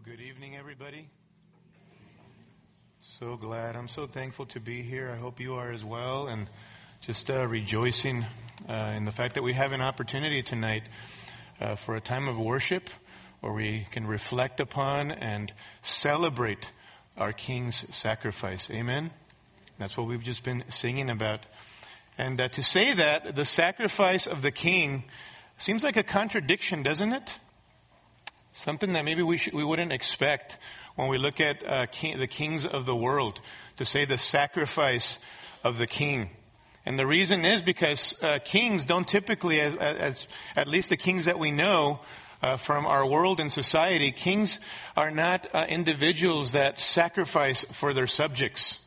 Well, 0.00 0.16
good 0.16 0.24
evening, 0.24 0.56
everybody. 0.56 1.08
So 3.00 3.36
glad. 3.36 3.76
I'm 3.76 3.88
so 3.88 4.06
thankful 4.06 4.46
to 4.46 4.60
be 4.60 4.82
here. 4.82 5.10
I 5.10 5.16
hope 5.16 5.40
you 5.40 5.54
are 5.54 5.72
as 5.72 5.84
well. 5.84 6.28
And 6.28 6.48
just 7.00 7.30
uh, 7.30 7.46
rejoicing 7.46 8.24
uh, 8.68 8.92
in 8.96 9.04
the 9.04 9.10
fact 9.10 9.34
that 9.34 9.42
we 9.42 9.52
have 9.52 9.72
an 9.72 9.80
opportunity 9.80 10.42
tonight 10.42 10.84
uh, 11.60 11.74
for 11.74 11.96
a 11.96 12.00
time 12.00 12.28
of 12.28 12.38
worship 12.38 12.88
where 13.40 13.52
we 13.52 13.86
can 13.90 14.06
reflect 14.06 14.60
upon 14.60 15.10
and 15.10 15.52
celebrate 15.82 16.72
our 17.16 17.32
King's 17.32 17.94
sacrifice. 17.94 18.70
Amen? 18.70 19.10
That's 19.78 19.98
what 19.98 20.06
we've 20.06 20.22
just 20.22 20.44
been 20.44 20.64
singing 20.70 21.10
about. 21.10 21.40
And 22.16 22.40
uh, 22.40 22.48
to 22.50 22.62
say 22.62 22.94
that, 22.94 23.34
the 23.34 23.44
sacrifice 23.44 24.26
of 24.26 24.40
the 24.40 24.52
King 24.52 25.04
seems 25.58 25.82
like 25.82 25.96
a 25.96 26.04
contradiction, 26.04 26.82
doesn't 26.82 27.12
it? 27.12 27.38
Something 28.52 28.92
that 28.94 29.04
maybe 29.04 29.22
we, 29.22 29.36
should, 29.36 29.54
we 29.54 29.64
wouldn't 29.64 29.92
expect 29.92 30.58
when 30.96 31.08
we 31.08 31.18
look 31.18 31.40
at 31.40 31.66
uh, 31.66 31.86
king, 31.86 32.18
the 32.18 32.26
kings 32.26 32.66
of 32.66 32.84
the 32.84 32.96
world 32.96 33.40
to 33.76 33.84
say 33.84 34.04
the 34.04 34.18
sacrifice 34.18 35.18
of 35.62 35.78
the 35.78 35.86
king. 35.86 36.30
And 36.84 36.98
the 36.98 37.06
reason 37.06 37.44
is 37.44 37.62
because 37.62 38.20
uh, 38.22 38.38
kings 38.44 38.84
don't 38.84 39.06
typically, 39.06 39.60
as, 39.60 39.76
as, 39.76 40.28
at 40.56 40.66
least 40.66 40.88
the 40.88 40.96
kings 40.96 41.26
that 41.26 41.38
we 41.38 41.50
know 41.50 42.00
uh, 42.42 42.56
from 42.56 42.86
our 42.86 43.06
world 43.06 43.38
and 43.38 43.52
society, 43.52 44.10
kings 44.12 44.58
are 44.96 45.10
not 45.10 45.46
uh, 45.54 45.66
individuals 45.68 46.52
that 46.52 46.80
sacrifice 46.80 47.64
for 47.72 47.92
their 47.92 48.06
subjects. 48.06 48.80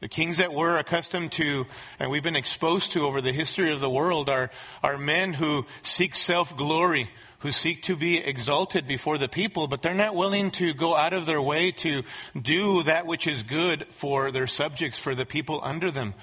The 0.00 0.08
kings 0.08 0.38
that 0.38 0.52
we're 0.52 0.78
accustomed 0.78 1.32
to 1.32 1.66
and 1.98 2.10
we've 2.10 2.22
been 2.22 2.36
exposed 2.36 2.92
to 2.92 3.04
over 3.04 3.20
the 3.20 3.32
history 3.32 3.72
of 3.72 3.80
the 3.80 3.90
world 3.90 4.30
are, 4.30 4.50
are 4.82 4.96
men 4.96 5.34
who 5.34 5.66
seek 5.82 6.14
self-glory, 6.14 7.10
who 7.40 7.52
seek 7.52 7.82
to 7.82 7.96
be 7.96 8.18
exalted 8.18 8.86
before 8.86 9.18
the 9.18 9.28
people, 9.28 9.66
but 9.66 9.82
they're 9.82 9.94
not 9.94 10.14
willing 10.14 10.50
to 10.52 10.72
go 10.74 10.94
out 10.94 11.12
of 11.12 11.26
their 11.26 11.40
way 11.40 11.72
to 11.72 12.02
do 12.40 12.82
that 12.84 13.06
which 13.06 13.26
is 13.26 13.42
good 13.42 13.86
for 13.90 14.30
their 14.30 14.46
subjects, 14.46 14.98
for 14.98 15.14
the 15.14 15.26
people 15.26 15.60
under 15.62 15.90
them. 15.90 16.14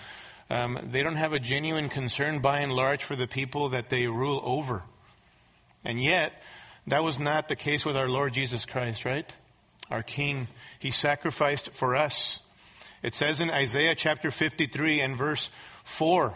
Um, 0.49 0.89
they 0.91 1.03
don't 1.03 1.15
have 1.15 1.33
a 1.33 1.39
genuine 1.39 1.89
concern 1.89 2.39
by 2.39 2.59
and 2.59 2.71
large 2.71 3.03
for 3.03 3.15
the 3.15 3.27
people 3.27 3.69
that 3.69 3.89
they 3.89 4.07
rule 4.07 4.41
over. 4.43 4.83
And 5.83 6.01
yet, 6.01 6.33
that 6.85 7.03
was 7.03 7.19
not 7.19 7.47
the 7.47 7.55
case 7.55 7.83
with 7.83 7.97
our 7.97 8.07
Lord 8.07 8.33
Jesus 8.33 8.65
Christ, 8.65 9.03
right? 9.03 9.33
Our 9.89 10.03
King. 10.03 10.47
He 10.79 10.91
sacrificed 10.91 11.71
for 11.71 11.95
us. 11.95 12.41
It 13.03 13.15
says 13.15 13.41
in 13.41 13.49
Isaiah 13.49 13.95
chapter 13.95 14.31
53 14.31 15.01
and 15.01 15.17
verse 15.17 15.49
4, 15.83 16.33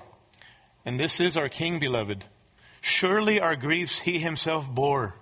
and 0.85 0.99
this 0.99 1.19
is 1.19 1.37
our 1.37 1.49
King, 1.49 1.79
beloved. 1.79 2.25
Surely 2.81 3.39
our 3.39 3.55
griefs 3.55 3.99
he 3.99 4.19
himself 4.19 4.69
bore, 4.69 5.15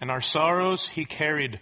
and 0.00 0.10
our 0.10 0.20
sorrows 0.20 0.88
he 0.88 1.04
carried. 1.04 1.58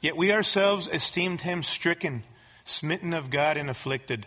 Yet 0.00 0.16
we 0.16 0.32
ourselves 0.32 0.88
esteemed 0.88 1.42
him 1.42 1.62
stricken, 1.62 2.24
smitten 2.64 3.12
of 3.12 3.30
God, 3.30 3.56
and 3.56 3.68
afflicted. 3.68 4.26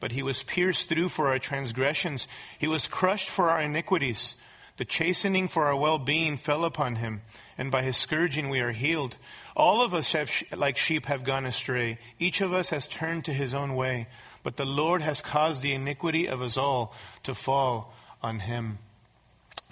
But 0.00 0.12
he 0.12 0.22
was 0.22 0.42
pierced 0.42 0.88
through 0.88 1.08
for 1.08 1.28
our 1.28 1.38
transgressions, 1.38 2.28
he 2.58 2.66
was 2.66 2.88
crushed 2.88 3.30
for 3.30 3.50
our 3.50 3.62
iniquities. 3.62 4.36
The 4.76 4.84
chastening 4.84 5.48
for 5.48 5.66
our 5.66 5.76
well 5.76 5.98
being 5.98 6.36
fell 6.36 6.64
upon 6.64 6.96
him, 6.96 7.22
and 7.56 7.70
by 7.70 7.82
his 7.82 7.96
scourging 7.96 8.48
we 8.48 8.60
are 8.60 8.70
healed. 8.70 9.16
All 9.56 9.82
of 9.82 9.92
us 9.92 10.12
have, 10.12 10.30
like 10.54 10.76
sheep 10.76 11.06
have 11.06 11.24
gone 11.24 11.46
astray. 11.46 11.98
Each 12.20 12.40
of 12.40 12.52
us 12.52 12.70
has 12.70 12.86
turned 12.86 13.24
to 13.24 13.32
his 13.32 13.54
own 13.54 13.74
way, 13.74 14.06
but 14.44 14.56
the 14.56 14.64
Lord 14.64 15.02
has 15.02 15.20
caused 15.20 15.62
the 15.62 15.72
iniquity 15.74 16.28
of 16.28 16.42
us 16.42 16.56
all 16.56 16.94
to 17.24 17.34
fall 17.34 17.92
on 18.22 18.38
him. 18.38 18.78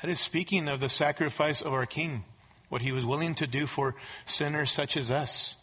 That 0.01 0.11
is 0.11 0.21
speaking 0.21 0.69
of 0.69 0.81
the 0.81 0.89
sacrifice 0.89 1.63
of 1.63 1.73
our 1.73 1.87
King, 1.87 2.25
what 2.69 2.83
he 2.83 2.93
was 2.93 3.07
willing 3.07 3.35
to 3.37 3.47
do 3.47 3.67
for 3.67 3.95
sinners 4.27 4.71
such 4.71 4.97
as 4.97 5.11
us. 5.11 5.57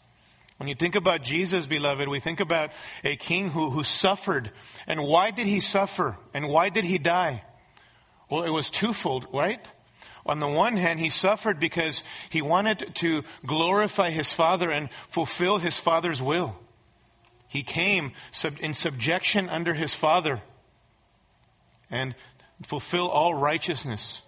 When 0.56 0.68
you 0.68 0.74
think 0.74 0.94
about 0.94 1.22
Jesus, 1.22 1.66
beloved, 1.66 2.08
we 2.08 2.20
think 2.20 2.40
about 2.40 2.70
a 3.02 3.16
king 3.16 3.50
who, 3.50 3.70
who 3.70 3.82
suffered. 3.82 4.52
And 4.86 5.02
why 5.02 5.30
did 5.32 5.46
he 5.46 5.60
suffer? 5.60 6.16
And 6.32 6.48
why 6.48 6.68
did 6.68 6.84
he 6.84 6.98
die? 6.98 7.42
Well, 8.30 8.44
it 8.44 8.50
was 8.50 8.70
twofold, 8.70 9.26
right? 9.32 9.66
On 10.26 10.38
the 10.38 10.48
one 10.48 10.76
hand, 10.76 11.00
he 11.00 11.10
suffered 11.10 11.60
because 11.60 12.02
he 12.30 12.40
wanted 12.40 12.92
to 12.96 13.24
glorify 13.44 14.10
his 14.10 14.32
father 14.32 14.70
and 14.70 14.88
fulfill 15.08 15.58
his 15.58 15.78
father's 15.78 16.22
will. 16.22 16.56
He 17.48 17.62
came 17.62 18.12
in 18.60 18.74
subjection 18.74 19.48
under 19.48 19.74
his 19.74 19.94
father 19.94 20.40
and 21.90 22.14
fulfill 22.62 23.08
all 23.08 23.34
righteousness. 23.34 24.22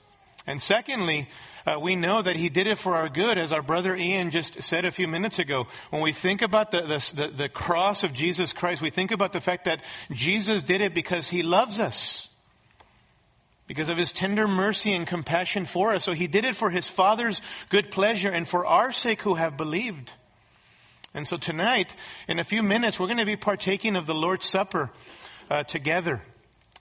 And 0.46 0.62
secondly, 0.62 1.28
uh, 1.66 1.80
we 1.80 1.96
know 1.96 2.22
that 2.22 2.36
he 2.36 2.48
did 2.48 2.68
it 2.68 2.78
for 2.78 2.94
our 2.94 3.08
good, 3.08 3.36
as 3.36 3.50
our 3.50 3.62
brother 3.62 3.96
Ian 3.96 4.30
just 4.30 4.62
said 4.62 4.84
a 4.84 4.92
few 4.92 5.08
minutes 5.08 5.40
ago. 5.40 5.66
When 5.90 6.02
we 6.02 6.12
think 6.12 6.40
about 6.40 6.70
the, 6.70 6.82
the, 7.14 7.28
the 7.28 7.48
cross 7.48 8.04
of 8.04 8.12
Jesus 8.12 8.52
Christ, 8.52 8.80
we 8.80 8.90
think 8.90 9.10
about 9.10 9.32
the 9.32 9.40
fact 9.40 9.64
that 9.64 9.80
Jesus 10.12 10.62
did 10.62 10.80
it 10.80 10.94
because 10.94 11.28
he 11.28 11.42
loves 11.42 11.80
us. 11.80 12.28
Because 13.66 13.88
of 13.88 13.98
his 13.98 14.12
tender 14.12 14.46
mercy 14.46 14.92
and 14.92 15.08
compassion 15.08 15.66
for 15.66 15.92
us. 15.92 16.04
So 16.04 16.12
he 16.12 16.28
did 16.28 16.44
it 16.44 16.54
for 16.54 16.70
his 16.70 16.88
Father's 16.88 17.40
good 17.68 17.90
pleasure 17.90 18.30
and 18.30 18.46
for 18.46 18.64
our 18.64 18.92
sake 18.92 19.22
who 19.22 19.34
have 19.34 19.56
believed. 19.56 20.12
And 21.12 21.26
so 21.26 21.36
tonight, 21.36 21.96
in 22.28 22.38
a 22.38 22.44
few 22.44 22.62
minutes, 22.62 23.00
we're 23.00 23.08
going 23.08 23.16
to 23.18 23.24
be 23.24 23.36
partaking 23.36 23.96
of 23.96 24.06
the 24.06 24.14
Lord's 24.14 24.46
Supper 24.46 24.92
uh, 25.50 25.64
together. 25.64 26.22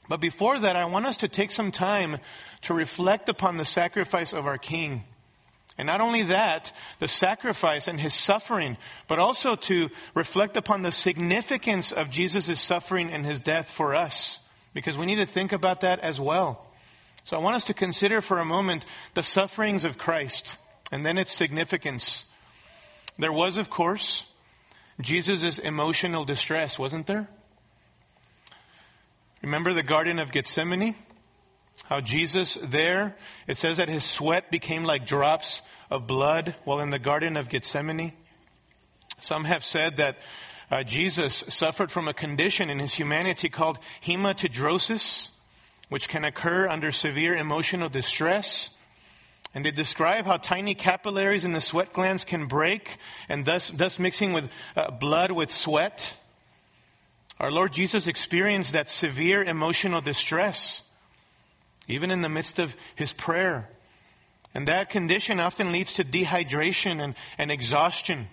But 0.07 0.21
before 0.21 0.59
that, 0.59 0.75
I 0.75 0.85
want 0.85 1.05
us 1.05 1.17
to 1.17 1.27
take 1.27 1.51
some 1.51 1.71
time 1.71 2.19
to 2.61 2.73
reflect 2.73 3.29
upon 3.29 3.57
the 3.57 3.65
sacrifice 3.65 4.33
of 4.33 4.45
our 4.45 4.57
King. 4.57 5.03
And 5.77 5.87
not 5.87 5.99
only 5.99 6.23
that, 6.23 6.71
the 6.99 7.07
sacrifice 7.07 7.87
and 7.87 7.99
his 7.99 8.13
suffering, 8.13 8.77
but 9.07 9.19
also 9.19 9.55
to 9.55 9.89
reflect 10.13 10.55
upon 10.55 10.83
the 10.83 10.91
significance 10.91 11.91
of 11.91 12.09
Jesus' 12.09 12.61
suffering 12.61 13.11
and 13.11 13.25
his 13.25 13.39
death 13.39 13.69
for 13.69 13.93
us. 13.93 14.39
Because 14.73 14.97
we 14.97 15.05
need 15.05 15.15
to 15.15 15.25
think 15.25 15.51
about 15.51 15.81
that 15.81 15.99
as 15.99 16.19
well. 16.19 16.65
So 17.23 17.35
I 17.35 17.41
want 17.41 17.55
us 17.55 17.65
to 17.65 17.73
consider 17.73 18.21
for 18.21 18.39
a 18.39 18.45
moment 18.45 18.85
the 19.15 19.23
sufferings 19.23 19.83
of 19.83 19.97
Christ 19.97 20.57
and 20.91 21.05
then 21.05 21.17
its 21.17 21.33
significance. 21.33 22.25
There 23.17 23.33
was, 23.33 23.57
of 23.57 23.69
course, 23.69 24.25
Jesus' 25.01 25.59
emotional 25.59 26.23
distress, 26.23 26.77
wasn't 26.77 27.07
there? 27.07 27.27
Remember 29.41 29.73
the 29.73 29.83
Garden 29.83 30.19
of 30.19 30.31
Gethsemane? 30.31 30.95
How 31.83 32.01
Jesus 32.01 32.57
there, 32.61 33.15
it 33.47 33.57
says 33.57 33.77
that 33.77 33.89
his 33.89 34.03
sweat 34.03 34.49
became 34.49 34.83
like 34.83 35.05
drops 35.05 35.61
of 35.91 36.07
blood 36.07 36.55
while 36.63 36.79
in 36.79 36.89
the 36.89 36.99
Garden 36.99 37.37
of 37.37 37.49
Gethsemane. 37.49 38.13
Some 39.19 39.45
have 39.45 39.63
said 39.63 39.97
that 39.97 40.17
uh, 40.71 40.83
Jesus 40.83 41.43
suffered 41.49 41.91
from 41.91 42.07
a 42.07 42.13
condition 42.13 42.69
in 42.69 42.79
his 42.79 42.93
humanity 42.93 43.49
called 43.49 43.77
hematidrosis, 44.03 45.29
which 45.89 46.09
can 46.09 46.25
occur 46.25 46.67
under 46.67 46.91
severe 46.91 47.35
emotional 47.35 47.89
distress. 47.89 48.71
And 49.53 49.63
they 49.63 49.71
describe 49.71 50.25
how 50.25 50.37
tiny 50.37 50.75
capillaries 50.75 51.45
in 51.45 51.53
the 51.53 51.61
sweat 51.61 51.93
glands 51.93 52.25
can 52.25 52.47
break 52.47 52.97
and 53.29 53.45
thus, 53.45 53.69
thus 53.69 53.99
mixing 53.99 54.33
with 54.33 54.49
uh, 54.75 54.91
blood 54.91 55.31
with 55.31 55.51
sweat. 55.51 56.15
Our 57.39 57.51
Lord 57.51 57.73
Jesus 57.73 58.07
experienced 58.07 58.73
that 58.73 58.89
severe 58.89 59.43
emotional 59.43 60.01
distress, 60.01 60.83
even 61.87 62.11
in 62.11 62.21
the 62.21 62.29
midst 62.29 62.59
of 62.59 62.75
his 62.95 63.11
prayer. 63.11 63.69
And 64.53 64.69
that 64.69 64.89
condition 64.89 65.41
often 65.41 65.73
leads 65.73 65.95
to 65.95 66.05
dehydration 66.05 67.03
and, 67.03 67.15
and 67.37 67.51
exhaustion. 67.51 68.27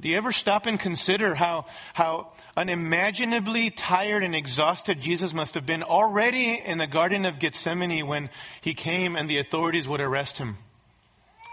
Do 0.00 0.08
you 0.08 0.16
ever 0.16 0.32
stop 0.32 0.66
and 0.66 0.80
consider 0.80 1.34
how, 1.34 1.66
how 1.92 2.32
unimaginably 2.56 3.70
tired 3.70 4.22
and 4.22 4.34
exhausted 4.34 5.00
Jesus 5.00 5.34
must 5.34 5.54
have 5.54 5.66
been 5.66 5.82
already 5.82 6.60
in 6.64 6.78
the 6.78 6.86
Garden 6.86 7.26
of 7.26 7.38
Gethsemane 7.38 8.06
when 8.06 8.30
he 8.62 8.74
came 8.74 9.16
and 9.16 9.28
the 9.28 9.38
authorities 9.38 9.86
would 9.86 10.00
arrest 10.00 10.38
him? 10.38 10.56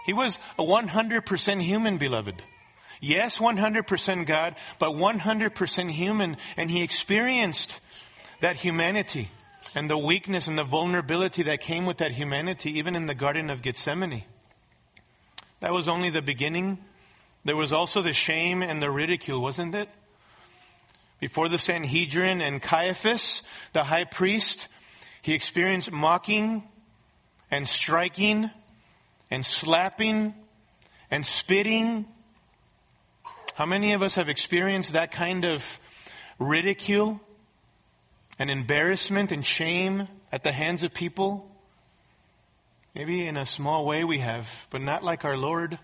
He 0.06 0.12
was 0.12 0.38
a 0.58 0.62
100% 0.62 1.62
human, 1.62 1.98
beloved. 1.98 2.42
Yes, 3.04 3.36
100% 3.36 4.26
God, 4.26 4.56
but 4.78 4.92
100% 4.92 5.90
human. 5.90 6.38
And 6.56 6.70
he 6.70 6.82
experienced 6.82 7.80
that 8.40 8.56
humanity 8.56 9.28
and 9.74 9.90
the 9.90 9.98
weakness 9.98 10.46
and 10.46 10.56
the 10.56 10.64
vulnerability 10.64 11.42
that 11.42 11.60
came 11.60 11.84
with 11.84 11.98
that 11.98 12.12
humanity, 12.12 12.78
even 12.78 12.96
in 12.96 13.04
the 13.04 13.14
Garden 13.14 13.50
of 13.50 13.60
Gethsemane. 13.60 14.24
That 15.60 15.74
was 15.74 15.86
only 15.86 16.08
the 16.08 16.22
beginning. 16.22 16.78
There 17.44 17.56
was 17.56 17.74
also 17.74 18.00
the 18.00 18.14
shame 18.14 18.62
and 18.62 18.80
the 18.80 18.90
ridicule, 18.90 19.42
wasn't 19.42 19.74
it? 19.74 19.90
Before 21.20 21.50
the 21.50 21.58
Sanhedrin 21.58 22.40
and 22.40 22.62
Caiaphas, 22.62 23.42
the 23.74 23.84
high 23.84 24.04
priest, 24.04 24.68
he 25.20 25.34
experienced 25.34 25.92
mocking 25.92 26.62
and 27.50 27.68
striking 27.68 28.50
and 29.30 29.44
slapping 29.44 30.34
and 31.10 31.26
spitting 31.26 32.06
how 33.54 33.66
many 33.66 33.92
of 33.92 34.02
us 34.02 34.16
have 34.16 34.28
experienced 34.28 34.94
that 34.94 35.12
kind 35.12 35.44
of 35.44 35.78
ridicule 36.40 37.20
and 38.36 38.50
embarrassment 38.50 39.30
and 39.30 39.46
shame 39.46 40.08
at 40.32 40.42
the 40.42 40.50
hands 40.50 40.82
of 40.82 40.92
people? 40.92 41.48
Maybe 42.96 43.24
in 43.26 43.36
a 43.36 43.46
small 43.46 43.86
way 43.86 44.02
we 44.02 44.18
have, 44.18 44.66
but 44.70 44.80
not 44.80 45.04
like 45.04 45.24
our 45.24 45.36
Lord. 45.36 45.78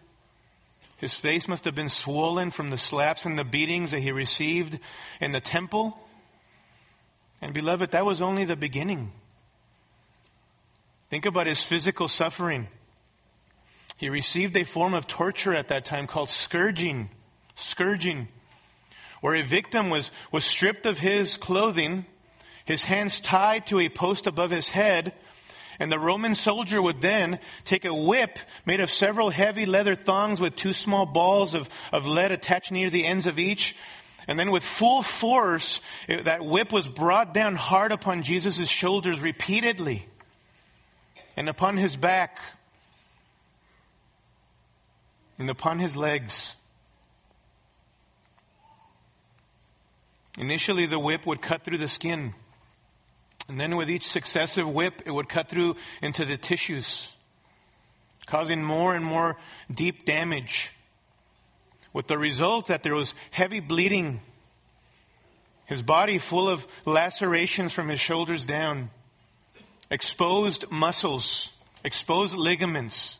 His 0.96 1.14
face 1.14 1.46
must 1.46 1.64
have 1.64 1.76
been 1.76 1.88
swollen 1.88 2.50
from 2.50 2.70
the 2.70 2.76
slaps 2.76 3.24
and 3.24 3.38
the 3.38 3.44
beatings 3.44 3.92
that 3.92 4.00
he 4.00 4.10
received 4.10 4.80
in 5.20 5.30
the 5.30 5.40
temple. 5.40 5.96
And 7.40 7.54
beloved, 7.54 7.92
that 7.92 8.04
was 8.04 8.20
only 8.20 8.44
the 8.44 8.56
beginning. 8.56 9.12
Think 11.08 11.24
about 11.24 11.46
his 11.46 11.62
physical 11.62 12.08
suffering. 12.08 12.66
He 13.96 14.08
received 14.08 14.56
a 14.56 14.64
form 14.64 14.92
of 14.92 15.06
torture 15.06 15.54
at 15.54 15.68
that 15.68 15.84
time 15.84 16.08
called 16.08 16.30
scourging. 16.30 17.10
Scourging. 17.60 18.28
Where 19.20 19.34
a 19.34 19.42
victim 19.42 19.90
was, 19.90 20.10
was 20.32 20.44
stripped 20.44 20.86
of 20.86 20.98
his 20.98 21.36
clothing, 21.36 22.06
his 22.64 22.84
hands 22.84 23.20
tied 23.20 23.66
to 23.66 23.80
a 23.80 23.88
post 23.88 24.26
above 24.26 24.50
his 24.50 24.70
head, 24.70 25.12
and 25.78 25.90
the 25.90 25.98
Roman 25.98 26.34
soldier 26.34 26.80
would 26.80 27.00
then 27.00 27.38
take 27.64 27.84
a 27.84 27.94
whip 27.94 28.38
made 28.66 28.80
of 28.80 28.90
several 28.90 29.30
heavy 29.30 29.64
leather 29.64 29.94
thongs 29.94 30.40
with 30.40 30.54
two 30.54 30.74
small 30.74 31.06
balls 31.06 31.54
of, 31.54 31.68
of 31.90 32.06
lead 32.06 32.32
attached 32.32 32.70
near 32.70 32.90
the 32.90 33.06
ends 33.06 33.26
of 33.26 33.38
each. 33.38 33.74
And 34.28 34.38
then 34.38 34.50
with 34.50 34.62
full 34.62 35.02
force, 35.02 35.80
it, 36.06 36.26
that 36.26 36.44
whip 36.44 36.70
was 36.70 36.86
brought 36.86 37.32
down 37.32 37.56
hard 37.56 37.92
upon 37.92 38.22
Jesus' 38.22 38.68
shoulders 38.68 39.20
repeatedly 39.20 40.06
and 41.36 41.48
upon 41.48 41.78
his 41.78 41.96
back 41.96 42.38
and 45.38 45.48
upon 45.48 45.78
his 45.78 45.96
legs. 45.96 46.54
Initially, 50.40 50.86
the 50.86 50.98
whip 50.98 51.26
would 51.26 51.42
cut 51.42 51.64
through 51.64 51.76
the 51.76 51.86
skin. 51.86 52.32
And 53.46 53.60
then, 53.60 53.76
with 53.76 53.90
each 53.90 54.08
successive 54.08 54.66
whip, 54.66 55.02
it 55.04 55.10
would 55.10 55.28
cut 55.28 55.50
through 55.50 55.76
into 56.00 56.24
the 56.24 56.38
tissues, 56.38 57.12
causing 58.24 58.62
more 58.62 58.94
and 58.94 59.04
more 59.04 59.36
deep 59.72 60.06
damage. 60.06 60.72
With 61.92 62.06
the 62.06 62.16
result 62.16 62.68
that 62.68 62.82
there 62.82 62.94
was 62.94 63.12
heavy 63.30 63.60
bleeding, 63.60 64.22
his 65.66 65.82
body 65.82 66.16
full 66.16 66.48
of 66.48 66.66
lacerations 66.86 67.74
from 67.74 67.88
his 67.88 68.00
shoulders 68.00 68.46
down 68.46 68.88
exposed 69.90 70.70
muscles, 70.70 71.50
exposed 71.84 72.34
ligaments, 72.34 73.18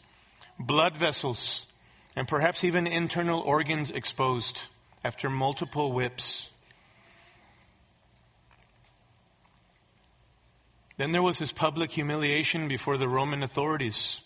blood 0.59 0.97
vessels, 0.97 1.67
and 2.17 2.27
perhaps 2.27 2.65
even 2.65 2.87
internal 2.87 3.41
organs 3.41 3.91
exposed 3.91 4.59
after 5.05 5.29
multiple 5.29 5.93
whips. 5.93 6.49
Then 11.01 11.13
there 11.13 11.23
was 11.23 11.39
his 11.39 11.51
public 11.51 11.91
humiliation 11.91 12.69
before 12.69 12.99
the 12.99 13.09
Roman 13.09 13.43
authorities. 13.43 14.21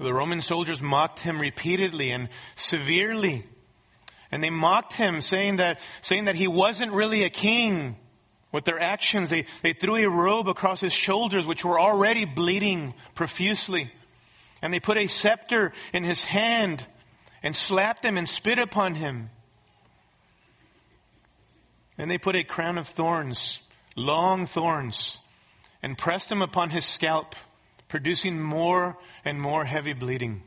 The 0.00 0.14
Roman 0.14 0.40
soldiers 0.40 0.80
mocked 0.80 1.18
him 1.18 1.38
repeatedly 1.38 2.12
and 2.12 2.30
severely. 2.54 3.44
And 4.30 4.42
they 4.42 4.48
mocked 4.48 4.94
him, 4.94 5.20
saying 5.20 5.56
that, 5.56 5.80
saying 6.00 6.24
that 6.24 6.34
he 6.34 6.48
wasn't 6.48 6.92
really 6.92 7.24
a 7.24 7.28
king, 7.28 7.96
with 8.52 8.64
their 8.64 8.80
actions, 8.80 9.28
they, 9.28 9.44
they 9.60 9.74
threw 9.74 9.96
a 9.96 10.08
robe 10.08 10.48
across 10.48 10.80
his 10.80 10.94
shoulders, 10.94 11.46
which 11.46 11.62
were 11.62 11.78
already 11.78 12.24
bleeding 12.24 12.94
profusely. 13.14 13.92
And 14.62 14.72
they 14.72 14.80
put 14.80 14.96
a 14.96 15.08
scepter 15.08 15.74
in 15.92 16.04
his 16.04 16.24
hand 16.24 16.86
and 17.42 17.54
slapped 17.54 18.02
him 18.02 18.16
and 18.16 18.26
spit 18.26 18.58
upon 18.58 18.94
him. 18.94 19.28
Then 21.98 22.08
they 22.08 22.16
put 22.16 22.34
a 22.34 22.44
crown 22.44 22.78
of 22.78 22.88
thorns, 22.88 23.60
long 23.94 24.46
thorns, 24.46 25.18
and 25.82 25.98
pressed 25.98 26.30
him 26.30 26.42
upon 26.42 26.70
his 26.70 26.84
scalp, 26.84 27.34
producing 27.88 28.40
more 28.40 28.96
and 29.24 29.40
more 29.40 29.64
heavy 29.64 29.92
bleeding. 29.92 30.42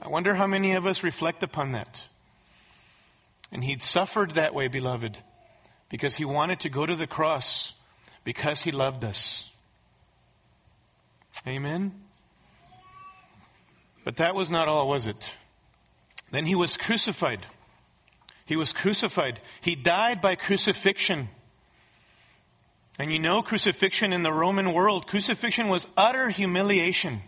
I 0.00 0.08
wonder 0.08 0.34
how 0.34 0.46
many 0.46 0.72
of 0.72 0.86
us 0.86 1.02
reflect 1.02 1.42
upon 1.42 1.72
that. 1.72 2.04
And 3.50 3.64
he'd 3.64 3.82
suffered 3.82 4.34
that 4.34 4.54
way, 4.54 4.68
beloved 4.68 5.18
because 5.88 6.16
he 6.16 6.24
wanted 6.24 6.60
to 6.60 6.68
go 6.68 6.84
to 6.84 6.96
the 6.96 7.06
cross 7.06 7.72
because 8.24 8.62
he 8.62 8.70
loved 8.70 9.04
us. 9.04 9.50
Amen? 11.46 11.92
But 14.04 14.16
that 14.16 14.34
was 14.34 14.50
not 14.50 14.68
all, 14.68 14.88
was 14.88 15.06
it? 15.06 15.32
Then 16.30 16.46
he 16.46 16.54
was 16.54 16.76
crucified. 16.76 17.46
He 18.44 18.56
was 18.56 18.72
crucified. 18.72 19.40
He 19.60 19.74
died 19.74 20.20
by 20.20 20.34
crucifixion. 20.34 21.28
And 22.98 23.12
you 23.12 23.18
know, 23.18 23.42
crucifixion 23.42 24.12
in 24.12 24.22
the 24.22 24.32
Roman 24.32 24.72
world, 24.72 25.06
crucifixion 25.06 25.68
was 25.68 25.86
utter 25.96 26.30
humiliation, 26.30 27.20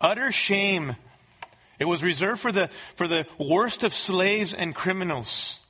utter 0.00 0.30
shame. 0.32 0.96
It 1.78 1.86
was 1.86 2.02
reserved 2.02 2.40
for 2.40 2.52
the, 2.52 2.68
for 2.96 3.08
the 3.08 3.26
worst 3.38 3.84
of 3.84 3.94
slaves 3.94 4.52
and 4.52 4.74
criminals. 4.74 5.60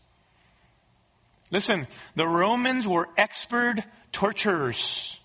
Listen, 1.52 1.86
the 2.16 2.26
Romans 2.26 2.86
were 2.86 3.08
expert 3.16 3.84
torturers, 4.10 5.20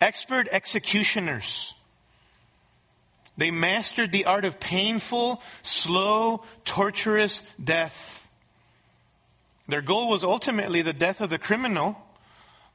expert 0.00 0.48
executioners. 0.50 1.74
They 3.36 3.50
mastered 3.50 4.12
the 4.12 4.26
art 4.26 4.44
of 4.44 4.60
painful, 4.60 5.42
slow, 5.62 6.44
torturous 6.64 7.42
death. 7.62 8.28
Their 9.66 9.82
goal 9.82 10.08
was 10.08 10.22
ultimately 10.22 10.82
the 10.82 10.92
death 10.92 11.20
of 11.20 11.30
the 11.30 11.38
criminal, 11.38 11.96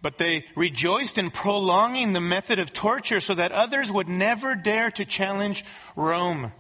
but 0.02 0.18
they 0.18 0.46
rejoiced 0.56 1.18
in 1.18 1.32
prolonging 1.32 2.14
the 2.14 2.22
method 2.22 2.60
of 2.60 2.72
torture 2.72 3.20
so 3.20 3.36
that 3.36 3.52
others 3.52 3.92
would 3.92 4.08
never 4.08 4.56
dare 4.56 4.92
to 4.92 5.06
challenge 5.06 5.66
Rome. 5.96 6.52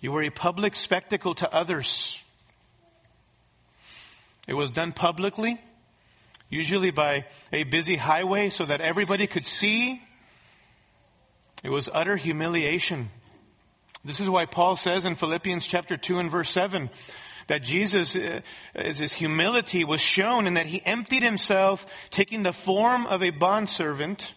You 0.00 0.12
were 0.12 0.22
a 0.22 0.30
public 0.30 0.74
spectacle 0.74 1.34
to 1.34 1.52
others. 1.52 2.20
It 4.46 4.54
was 4.54 4.70
done 4.70 4.92
publicly, 4.92 5.60
usually 6.48 6.90
by 6.90 7.26
a 7.52 7.64
busy 7.64 7.96
highway 7.96 8.48
so 8.48 8.64
that 8.64 8.80
everybody 8.80 9.26
could 9.26 9.46
see. 9.46 10.02
It 11.62 11.70
was 11.70 11.90
utter 11.92 12.16
humiliation. 12.16 13.10
This 14.04 14.20
is 14.20 14.30
why 14.30 14.46
Paul 14.46 14.76
says 14.76 15.04
in 15.04 15.16
Philippians 15.16 15.66
chapter 15.66 15.96
2 15.96 16.20
and 16.20 16.30
verse 16.30 16.50
7 16.50 16.88
that 17.48 17.62
Jesus, 17.62 18.14
uh, 18.14 18.40
his 18.74 19.12
humility 19.12 19.84
was 19.84 20.00
shown 20.00 20.46
in 20.46 20.54
that 20.54 20.66
he 20.66 20.84
emptied 20.86 21.22
himself, 21.22 21.86
taking 22.10 22.42
the 22.44 22.52
form 22.52 23.06
of 23.06 23.22
a 23.22 23.30
bondservant 23.30 24.34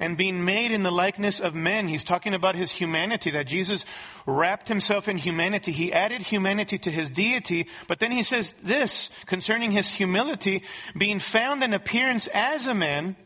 and 0.00 0.16
being 0.16 0.44
made 0.44 0.72
in 0.72 0.82
the 0.82 0.90
likeness 0.90 1.40
of 1.40 1.54
men. 1.54 1.88
He's 1.88 2.04
talking 2.04 2.34
about 2.34 2.56
his 2.56 2.72
humanity, 2.72 3.30
that 3.30 3.46
Jesus 3.46 3.84
wrapped 4.26 4.68
himself 4.68 5.08
in 5.08 5.18
humanity. 5.18 5.72
He 5.72 5.92
added 5.92 6.22
humanity 6.22 6.78
to 6.78 6.90
his 6.90 7.10
deity, 7.10 7.68
but 7.86 8.00
then 8.00 8.10
he 8.10 8.22
says 8.22 8.54
this 8.62 9.10
concerning 9.26 9.70
his 9.70 9.88
humility, 9.88 10.62
being 10.96 11.18
found 11.18 11.62
in 11.62 11.72
appearance 11.74 12.26
as 12.28 12.66
a 12.66 12.74
man, 12.74 13.16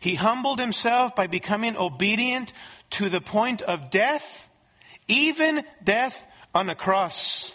he 0.00 0.14
humbled 0.14 0.58
himself 0.58 1.14
by 1.14 1.26
becoming 1.26 1.76
obedient 1.76 2.52
to 2.90 3.08
the 3.08 3.20
point 3.20 3.62
of 3.62 3.90
death, 3.90 4.48
even 5.06 5.64
death 5.84 6.26
on 6.54 6.70
a 6.70 6.74
cross. 6.74 7.52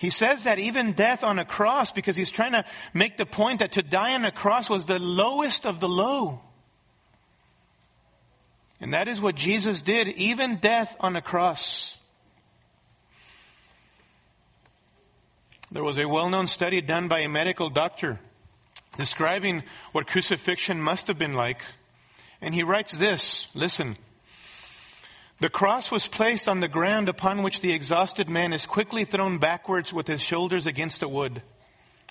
He 0.00 0.08
says 0.08 0.44
that 0.44 0.58
even 0.58 0.94
death 0.94 1.22
on 1.22 1.38
a 1.38 1.44
cross 1.44 1.92
because 1.92 2.16
he's 2.16 2.30
trying 2.30 2.52
to 2.52 2.64
make 2.94 3.18
the 3.18 3.26
point 3.26 3.58
that 3.58 3.72
to 3.72 3.82
die 3.82 4.14
on 4.14 4.24
a 4.24 4.32
cross 4.32 4.70
was 4.70 4.86
the 4.86 4.98
lowest 4.98 5.66
of 5.66 5.78
the 5.78 5.90
low. 5.90 6.40
And 8.80 8.94
that 8.94 9.08
is 9.08 9.20
what 9.20 9.34
Jesus 9.34 9.82
did, 9.82 10.08
even 10.08 10.56
death 10.56 10.96
on 11.00 11.16
a 11.16 11.20
cross. 11.20 11.98
There 15.70 15.84
was 15.84 15.98
a 15.98 16.08
well 16.08 16.30
known 16.30 16.46
study 16.46 16.80
done 16.80 17.06
by 17.08 17.20
a 17.20 17.28
medical 17.28 17.68
doctor 17.68 18.18
describing 18.96 19.64
what 19.92 20.06
crucifixion 20.06 20.80
must 20.80 21.08
have 21.08 21.18
been 21.18 21.34
like. 21.34 21.60
And 22.40 22.54
he 22.54 22.62
writes 22.62 22.96
this 22.96 23.48
listen. 23.52 23.98
The 25.40 25.50
cross 25.50 25.90
was 25.90 26.06
placed 26.06 26.48
on 26.48 26.60
the 26.60 26.68
ground 26.68 27.08
upon 27.08 27.42
which 27.42 27.60
the 27.60 27.72
exhausted 27.72 28.28
man 28.28 28.52
is 28.52 28.66
quickly 28.66 29.04
thrown 29.04 29.38
backwards 29.38 29.92
with 29.92 30.06
his 30.06 30.20
shoulders 30.20 30.66
against 30.66 31.02
a 31.02 31.08
wood. 31.08 31.42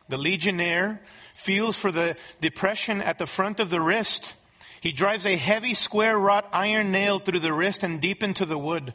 The 0.08 0.18
legionnaire 0.18 1.02
feels 1.36 1.78
for 1.78 1.92
the 1.92 2.18
depression 2.42 3.02
at 3.02 3.20
the 3.20 3.28
front 3.28 3.60
of 3.60 3.70
the 3.70 3.80
wrist 3.80 4.34
he 4.82 4.92
drives 4.92 5.26
a 5.26 5.36
heavy 5.36 5.74
square 5.74 6.18
wrought 6.18 6.48
iron 6.54 6.92
nail 6.92 7.20
through 7.20 7.40
the 7.40 7.54
wrist 7.54 7.84
and 7.84 8.00
deep 8.00 8.24
into 8.24 8.46
the 8.46 8.58
wood. 8.58 8.94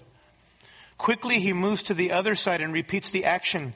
Quickly 0.97 1.41
he 1.41 1.53
moves 1.53 1.83
to 1.85 1.95
the 1.95 2.13
other 2.13 2.35
side 2.35 2.61
and 2.61 2.73
repeats 2.73 3.11
the 3.11 3.27
action, 3.27 3.75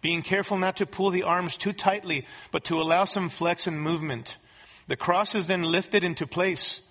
being 0.00 0.22
careful 0.22 0.58
not 0.58 0.76
to 0.76 0.86
pull 0.86 1.10
the 1.10 1.24
arms 1.24 1.56
too 1.56 1.72
tightly, 1.72 2.26
but 2.52 2.64
to 2.64 2.80
allow 2.80 3.04
some 3.04 3.28
flex 3.28 3.66
and 3.66 3.80
movement. 3.80 4.36
The 4.86 4.96
cross 4.96 5.34
is 5.34 5.46
then 5.46 5.62
lifted 5.62 6.04
into 6.04 6.26
place. 6.26 6.82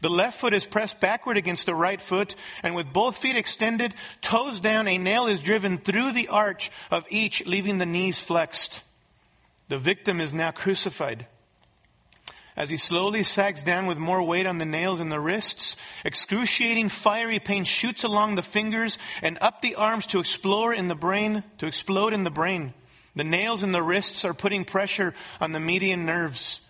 The 0.00 0.10
left 0.10 0.38
foot 0.38 0.54
is 0.54 0.66
pressed 0.66 1.00
backward 1.00 1.36
against 1.36 1.66
the 1.66 1.74
right 1.74 2.00
foot, 2.00 2.34
and 2.62 2.74
with 2.74 2.92
both 2.92 3.18
feet 3.18 3.36
extended, 3.36 3.94
toes 4.20 4.60
down, 4.60 4.88
a 4.88 4.98
nail 4.98 5.26
is 5.26 5.40
driven 5.40 5.78
through 5.78 6.12
the 6.12 6.28
arch 6.28 6.70
of 6.90 7.04
each, 7.10 7.44
leaving 7.46 7.78
the 7.78 7.86
knees 7.86 8.20
flexed. 8.20 8.82
The 9.68 9.78
victim 9.78 10.20
is 10.20 10.32
now 10.32 10.50
crucified. 10.50 11.26
as 12.56 12.70
he 12.70 12.76
slowly 12.76 13.22
sags 13.22 13.62
down 13.62 13.86
with 13.86 13.98
more 13.98 14.22
weight 14.22 14.46
on 14.46 14.58
the 14.58 14.64
nails 14.64 15.00
and 15.00 15.10
the 15.10 15.20
wrists. 15.20 15.76
Excruciating 16.04 16.88
fiery 16.88 17.40
pain 17.40 17.64
shoots 17.64 18.04
along 18.04 18.34
the 18.34 18.42
fingers 18.42 18.98
and 19.22 19.38
up 19.40 19.60
the 19.60 19.74
arms 19.74 20.06
to 20.06 20.20
explore 20.20 20.72
in 20.72 20.88
the 20.88 20.94
brain, 20.94 21.42
to 21.58 21.66
explode 21.66 22.12
in 22.12 22.22
the 22.22 22.30
brain. 22.30 22.72
The 23.16 23.24
nails 23.24 23.62
in 23.62 23.72
the 23.72 23.82
wrists 23.82 24.24
are 24.24 24.34
putting 24.34 24.64
pressure 24.64 25.14
on 25.40 25.52
the 25.52 25.60
median 25.60 26.06
nerves. 26.06 26.60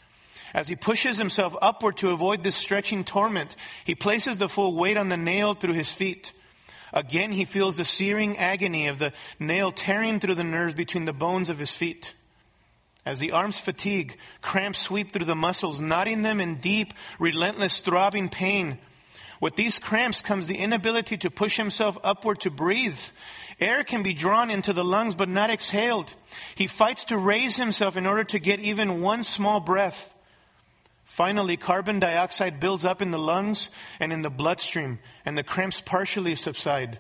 As 0.54 0.68
he 0.68 0.76
pushes 0.76 1.18
himself 1.18 1.56
upward 1.60 1.96
to 1.98 2.10
avoid 2.10 2.44
this 2.44 2.54
stretching 2.54 3.02
torment, 3.02 3.56
he 3.84 3.96
places 3.96 4.38
the 4.38 4.48
full 4.48 4.74
weight 4.74 4.96
on 4.96 5.08
the 5.08 5.16
nail 5.16 5.54
through 5.54 5.72
his 5.72 5.92
feet. 5.92 6.32
Again, 6.92 7.32
he 7.32 7.44
feels 7.44 7.76
the 7.76 7.84
searing 7.84 8.38
agony 8.38 8.86
of 8.86 9.00
the 9.00 9.12
nail 9.40 9.72
tearing 9.72 10.20
through 10.20 10.36
the 10.36 10.44
nerves 10.44 10.74
between 10.74 11.06
the 11.06 11.12
bones 11.12 11.50
of 11.50 11.58
his 11.58 11.74
feet. 11.74 12.14
As 13.04 13.18
the 13.18 13.32
arms 13.32 13.58
fatigue, 13.58 14.16
cramps 14.40 14.78
sweep 14.78 15.12
through 15.12 15.26
the 15.26 15.34
muscles, 15.34 15.80
knotting 15.80 16.22
them 16.22 16.40
in 16.40 16.60
deep, 16.60 16.94
relentless, 17.18 17.80
throbbing 17.80 18.28
pain. 18.28 18.78
With 19.40 19.56
these 19.56 19.80
cramps 19.80 20.22
comes 20.22 20.46
the 20.46 20.56
inability 20.56 21.16
to 21.18 21.30
push 21.30 21.56
himself 21.56 21.98
upward 22.04 22.40
to 22.42 22.50
breathe. 22.50 23.00
Air 23.58 23.82
can 23.82 24.04
be 24.04 24.14
drawn 24.14 24.50
into 24.50 24.72
the 24.72 24.84
lungs 24.84 25.16
but 25.16 25.28
not 25.28 25.50
exhaled. 25.50 26.14
He 26.54 26.68
fights 26.68 27.06
to 27.06 27.18
raise 27.18 27.56
himself 27.56 27.96
in 27.96 28.06
order 28.06 28.24
to 28.24 28.38
get 28.38 28.60
even 28.60 29.02
one 29.02 29.24
small 29.24 29.58
breath. 29.58 30.13
Finally, 31.14 31.56
carbon 31.56 32.00
dioxide 32.00 32.58
builds 32.58 32.84
up 32.84 33.00
in 33.00 33.12
the 33.12 33.18
lungs 33.18 33.70
and 34.00 34.12
in 34.12 34.22
the 34.22 34.30
bloodstream, 34.30 34.98
and 35.24 35.38
the 35.38 35.44
cramps 35.44 35.80
partially 35.80 36.34
subside. 36.34 36.98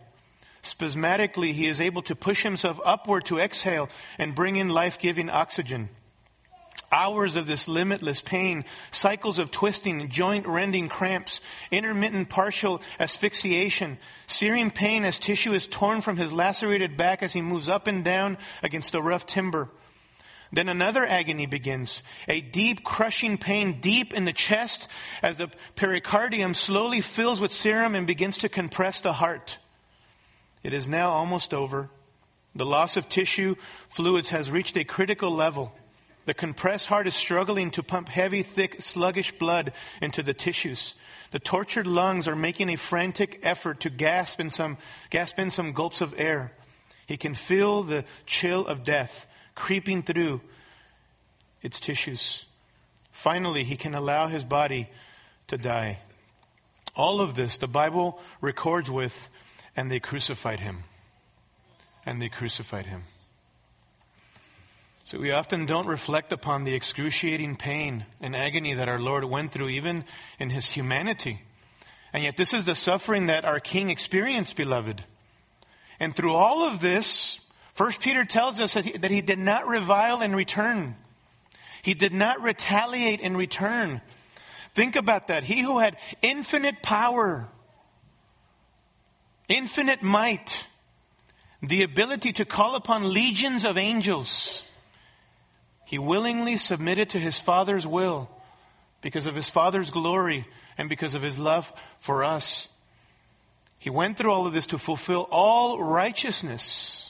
Spasmodically, 0.62 1.52
he 1.52 1.66
is 1.66 1.80
able 1.80 2.00
to 2.02 2.14
push 2.14 2.44
himself 2.44 2.78
upward 2.84 3.24
to 3.24 3.40
exhale 3.40 3.88
and 4.16 4.36
bring 4.36 4.54
in 4.54 4.68
life 4.68 5.00
giving 5.00 5.28
oxygen. 5.28 5.88
Hours 6.92 7.34
of 7.34 7.48
this 7.48 7.66
limitless 7.66 8.22
pain, 8.22 8.64
cycles 8.92 9.40
of 9.40 9.50
twisting, 9.50 10.08
joint 10.10 10.46
rending 10.46 10.88
cramps, 10.88 11.40
intermittent 11.72 12.28
partial 12.28 12.82
asphyxiation, 13.00 13.98
searing 14.28 14.70
pain 14.70 15.04
as 15.04 15.18
tissue 15.18 15.54
is 15.54 15.66
torn 15.66 16.00
from 16.00 16.18
his 16.18 16.32
lacerated 16.32 16.96
back 16.96 17.24
as 17.24 17.32
he 17.32 17.42
moves 17.42 17.68
up 17.68 17.88
and 17.88 18.04
down 18.04 18.38
against 18.62 18.92
the 18.92 19.02
rough 19.02 19.26
timber. 19.26 19.70
Then 20.54 20.68
another 20.68 21.04
agony 21.04 21.46
begins. 21.46 22.04
A 22.28 22.40
deep 22.40 22.84
crushing 22.84 23.38
pain 23.38 23.80
deep 23.80 24.14
in 24.14 24.24
the 24.24 24.32
chest 24.32 24.88
as 25.20 25.36
the 25.36 25.50
pericardium 25.74 26.54
slowly 26.54 27.00
fills 27.00 27.40
with 27.40 27.52
serum 27.52 27.96
and 27.96 28.06
begins 28.06 28.38
to 28.38 28.48
compress 28.48 29.00
the 29.00 29.12
heart. 29.12 29.58
It 30.62 30.72
is 30.72 30.88
now 30.88 31.10
almost 31.10 31.52
over. 31.52 31.90
The 32.54 32.64
loss 32.64 32.96
of 32.96 33.08
tissue 33.08 33.56
fluids 33.88 34.30
has 34.30 34.48
reached 34.48 34.76
a 34.76 34.84
critical 34.84 35.30
level. 35.30 35.74
The 36.26 36.34
compressed 36.34 36.86
heart 36.86 37.08
is 37.08 37.16
struggling 37.16 37.72
to 37.72 37.82
pump 37.82 38.08
heavy, 38.08 38.44
thick, 38.44 38.80
sluggish 38.80 39.32
blood 39.32 39.72
into 40.00 40.22
the 40.22 40.34
tissues. 40.34 40.94
The 41.32 41.40
tortured 41.40 41.88
lungs 41.88 42.28
are 42.28 42.36
making 42.36 42.70
a 42.70 42.76
frantic 42.76 43.40
effort 43.42 43.80
to 43.80 43.90
gasp 43.90 44.38
in 44.38 44.50
some, 44.50 44.78
gasp 45.10 45.38
in 45.40 45.50
some 45.50 45.72
gulps 45.72 46.00
of 46.00 46.14
air. 46.16 46.52
He 47.06 47.16
can 47.16 47.34
feel 47.34 47.82
the 47.82 48.04
chill 48.24 48.64
of 48.66 48.84
death 48.84 49.26
creeping 49.54 50.02
through 50.02 50.40
its 51.62 51.80
tissues. 51.80 52.46
Finally, 53.10 53.64
he 53.64 53.76
can 53.76 53.94
allow 53.94 54.28
his 54.28 54.44
body 54.44 54.88
to 55.46 55.56
die. 55.56 55.98
All 56.96 57.20
of 57.20 57.34
this 57.34 57.56
the 57.56 57.66
Bible 57.66 58.20
records 58.40 58.90
with 58.90 59.28
and 59.76 59.90
they 59.90 60.00
crucified 60.00 60.60
him. 60.60 60.84
And 62.06 62.20
they 62.20 62.28
crucified 62.28 62.86
him. 62.86 63.04
So 65.04 65.18
we 65.18 65.32
often 65.32 65.66
don't 65.66 65.86
reflect 65.86 66.32
upon 66.32 66.64
the 66.64 66.74
excruciating 66.74 67.56
pain 67.56 68.06
and 68.22 68.34
agony 68.34 68.74
that 68.74 68.88
our 68.88 68.98
Lord 68.98 69.24
went 69.24 69.52
through, 69.52 69.68
even 69.68 70.04
in 70.38 70.50
his 70.50 70.70
humanity. 70.70 71.42
And 72.12 72.22
yet, 72.24 72.36
this 72.36 72.54
is 72.54 72.64
the 72.64 72.74
suffering 72.74 73.26
that 73.26 73.44
our 73.44 73.60
King 73.60 73.90
experienced, 73.90 74.56
beloved. 74.56 75.04
And 76.00 76.16
through 76.16 76.32
all 76.32 76.64
of 76.64 76.80
this, 76.80 77.40
First 77.74 78.00
Peter 78.00 78.24
tells 78.24 78.60
us 78.60 78.74
that 78.74 78.84
he, 78.84 78.92
that 78.92 79.10
he 79.10 79.20
did 79.20 79.38
not 79.38 79.66
revile 79.66 80.22
in 80.22 80.34
return. 80.34 80.96
He 81.82 81.94
did 81.94 82.14
not 82.14 82.40
retaliate 82.40 83.20
in 83.20 83.36
return. 83.36 84.00
Think 84.74 84.96
about 84.96 85.28
that. 85.28 85.44
He 85.44 85.60
who 85.60 85.80
had 85.80 85.96
infinite 86.22 86.82
power, 86.82 87.48
infinite 89.48 90.02
might, 90.02 90.66
the 91.62 91.82
ability 91.82 92.32
to 92.34 92.44
call 92.44 92.74
upon 92.74 93.12
legions 93.12 93.64
of 93.64 93.76
angels. 93.76 94.62
He 95.84 95.98
willingly 95.98 96.56
submitted 96.56 97.10
to 97.10 97.20
his 97.20 97.38
Father's 97.38 97.86
will 97.86 98.30
because 99.00 99.26
of 99.26 99.34
his 99.34 99.50
Father's 99.50 99.90
glory 99.90 100.46
and 100.78 100.88
because 100.88 101.14
of 101.14 101.22
his 101.22 101.38
love 101.38 101.72
for 101.98 102.24
us. 102.24 102.68
He 103.78 103.90
went 103.90 104.16
through 104.16 104.32
all 104.32 104.46
of 104.46 104.52
this 104.52 104.66
to 104.68 104.78
fulfill 104.78 105.28
all 105.30 105.82
righteousness. 105.82 107.03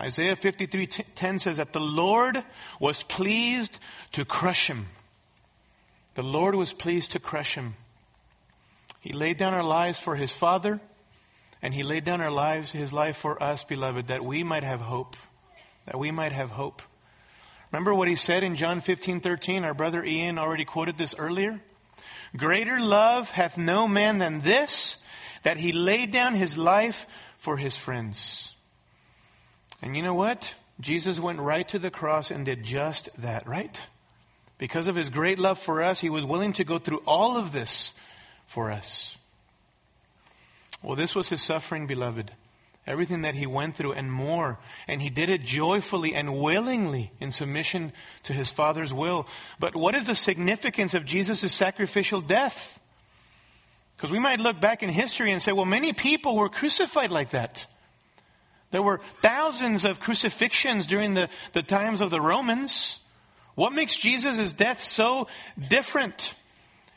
Isaiah 0.00 0.36
53:10 0.36 1.40
says 1.40 1.56
that 1.56 1.72
the 1.72 1.80
Lord 1.80 2.44
was 2.78 3.02
pleased 3.02 3.78
to 4.12 4.24
crush 4.24 4.68
him. 4.68 4.88
The 6.14 6.22
Lord 6.22 6.54
was 6.54 6.72
pleased 6.72 7.12
to 7.12 7.20
crush 7.20 7.54
him. 7.54 7.74
He 9.00 9.12
laid 9.12 9.36
down 9.38 9.54
our 9.54 9.64
lives 9.64 9.98
for 9.98 10.16
his 10.16 10.32
Father 10.32 10.80
and 11.62 11.74
he 11.74 11.82
laid 11.82 12.04
down 12.04 12.20
our 12.20 12.30
lives, 12.30 12.70
his 12.70 12.92
life 12.92 13.16
for 13.16 13.42
us, 13.42 13.64
beloved, 13.64 14.08
that 14.08 14.24
we 14.24 14.44
might 14.44 14.62
have 14.62 14.80
hope. 14.80 15.16
That 15.86 15.98
we 15.98 16.10
might 16.10 16.32
have 16.32 16.50
hope. 16.50 16.82
Remember 17.72 17.94
what 17.94 18.08
he 18.08 18.16
said 18.16 18.44
in 18.44 18.56
John 18.56 18.80
15, 18.80 19.20
13? 19.20 19.64
Our 19.64 19.74
brother 19.74 20.04
Ian 20.04 20.38
already 20.38 20.64
quoted 20.64 20.96
this 20.96 21.14
earlier. 21.18 21.60
Greater 22.36 22.78
love 22.78 23.30
hath 23.30 23.58
no 23.58 23.88
man 23.88 24.18
than 24.18 24.40
this, 24.42 24.98
that 25.42 25.56
he 25.56 25.72
laid 25.72 26.12
down 26.12 26.34
his 26.34 26.56
life 26.56 27.06
for 27.38 27.56
his 27.56 27.76
friends. 27.76 28.54
And 29.82 29.96
you 29.96 30.02
know 30.02 30.14
what? 30.14 30.54
Jesus 30.80 31.18
went 31.18 31.40
right 31.40 31.66
to 31.68 31.78
the 31.78 31.90
cross 31.90 32.30
and 32.30 32.44
did 32.44 32.62
just 32.62 33.08
that, 33.20 33.48
right? 33.48 33.80
Because 34.58 34.86
of 34.86 34.96
his 34.96 35.10
great 35.10 35.38
love 35.38 35.58
for 35.58 35.82
us, 35.82 36.00
he 36.00 36.10
was 36.10 36.24
willing 36.24 36.52
to 36.54 36.64
go 36.64 36.78
through 36.78 37.02
all 37.06 37.36
of 37.36 37.52
this 37.52 37.94
for 38.46 38.70
us. 38.70 39.16
Well, 40.82 40.96
this 40.96 41.14
was 41.14 41.28
his 41.28 41.42
suffering, 41.42 41.86
beloved. 41.86 42.32
Everything 42.86 43.22
that 43.22 43.34
he 43.34 43.46
went 43.46 43.76
through 43.76 43.92
and 43.92 44.10
more. 44.10 44.58
And 44.86 45.02
he 45.02 45.10
did 45.10 45.28
it 45.28 45.42
joyfully 45.42 46.14
and 46.14 46.38
willingly 46.38 47.12
in 47.20 47.30
submission 47.30 47.92
to 48.24 48.32
his 48.32 48.50
Father's 48.50 48.94
will. 48.94 49.26
But 49.58 49.76
what 49.76 49.94
is 49.94 50.06
the 50.06 50.14
significance 50.14 50.94
of 50.94 51.04
Jesus' 51.04 51.52
sacrificial 51.52 52.20
death? 52.20 52.80
Because 53.96 54.10
we 54.10 54.18
might 54.18 54.40
look 54.40 54.60
back 54.60 54.82
in 54.82 54.88
history 54.88 55.32
and 55.32 55.42
say, 55.42 55.52
well, 55.52 55.66
many 55.66 55.92
people 55.92 56.36
were 56.36 56.48
crucified 56.48 57.10
like 57.10 57.30
that. 57.30 57.66
There 58.70 58.82
were 58.82 59.00
thousands 59.22 59.84
of 59.84 60.00
crucifixions 60.00 60.86
during 60.86 61.14
the, 61.14 61.28
the 61.54 61.62
times 61.62 62.00
of 62.00 62.10
the 62.10 62.20
Romans. 62.20 62.98
What 63.54 63.72
makes 63.72 63.96
Jesus' 63.96 64.52
death 64.52 64.82
so 64.82 65.28
different? 65.68 66.34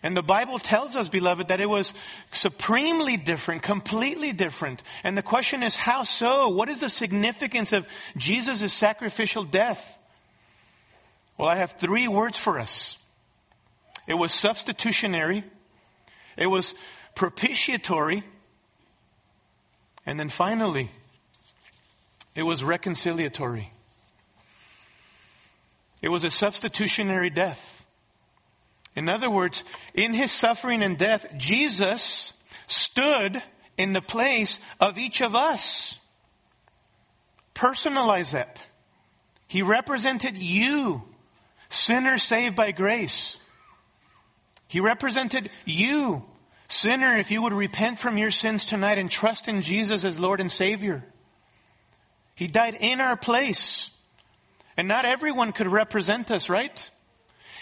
And 0.04 0.18
the 0.18 0.24
Bible 0.24 0.60
tells 0.60 0.96
us, 0.96 1.10
beloved, 1.10 1.50
that 1.50 1.62
it 1.62 1.70
was 1.70 1.94
supremely 2.32 3.18
different, 3.18 3.62
completely 3.62 4.34
different. 4.34 4.82
And 5.04 5.18
the 5.18 5.22
question 5.22 5.64
is, 5.64 5.76
how 5.76 6.04
so? 6.04 6.50
What 6.50 6.70
is 6.70 6.82
the 6.82 6.90
significance 6.90 7.72
of 7.72 7.88
Jesus' 8.18 8.74
sacrificial 8.74 9.44
death? 9.44 9.98
Well, 11.38 11.48
I 11.48 11.56
have 11.58 11.74
three 11.74 12.08
words 12.08 12.38
for 12.38 12.60
us. 12.60 12.98
It 14.08 14.16
was 14.16 14.34
substitutionary. 14.34 15.44
It 16.36 16.48
was 16.48 16.74
propitiatory. 17.16 18.24
And 20.06 20.20
then 20.20 20.30
finally, 20.30 20.90
it 22.36 22.44
was 22.44 22.62
reconciliatory. 22.62 23.68
It 26.02 26.10
was 26.10 26.24
a 26.24 26.32
substitutionary 26.32 27.30
death. 27.30 27.86
In 28.96 29.08
other 29.08 29.30
words, 29.30 29.64
in 29.94 30.14
his 30.14 30.32
suffering 30.32 30.84
and 30.84 30.98
death, 30.98 31.26
Jesus 31.38 32.34
stood 32.68 33.42
in 33.78 33.94
the 33.94 34.02
place 34.02 34.60
of 34.80 34.98
each 34.98 35.22
of 35.22 35.36
us. 35.36 36.00
Personalize 37.54 38.32
that. 38.32 38.66
He 39.48 39.62
represented 39.62 40.38
you, 40.38 41.04
sinner 41.70 42.18
saved 42.18 42.56
by 42.56 42.72
grace. 42.72 43.38
He 44.68 44.80
represented 44.80 45.50
you, 45.66 46.24
sinner, 46.70 47.18
if 47.18 47.32
you 47.32 47.42
would 47.42 47.54
repent 47.54 48.00
from 48.00 48.18
your 48.18 48.32
sins 48.32 48.66
tonight 48.66 48.98
and 48.98 49.12
trust 49.12 49.48
in 49.48 49.62
Jesus 49.62 50.06
as 50.06 50.20
Lord 50.20 50.40
and 50.40 50.52
Savior. 50.52 51.04
He 52.42 52.48
died 52.48 52.76
in 52.80 53.02
our 53.02 53.16
place. 53.16 53.92
And 54.76 54.88
not 54.88 55.06
everyone 55.06 55.52
could 55.52 55.68
represent 55.68 56.32
us, 56.32 56.50
right? 56.50 56.90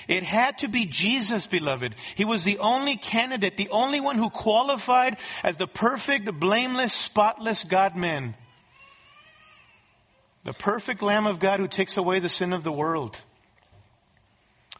It 0.08 0.24
had 0.24 0.60
to 0.60 0.70
be 0.70 0.86
Jesus, 0.86 1.48
beloved. 1.48 1.96
He 2.16 2.24
was 2.24 2.46
the 2.46 2.60
only 2.60 2.96
candidate, 2.96 3.58
the 3.58 3.68
only 3.72 4.00
one 4.00 4.18
who 4.18 4.30
qualified 4.30 5.18
as 5.44 5.58
the 5.58 5.68
perfect, 5.68 6.32
blameless, 6.40 6.94
spotless 6.94 7.66
God 7.66 7.98
man. 7.98 8.36
The 10.46 10.54
perfect 10.54 11.02
Lamb 11.02 11.28
of 11.28 11.42
God 11.42 11.60
who 11.60 11.68
takes 11.68 11.98
away 11.98 12.20
the 12.20 12.30
sin 12.30 12.54
of 12.54 12.64
the 12.64 12.72
world. 12.72 13.20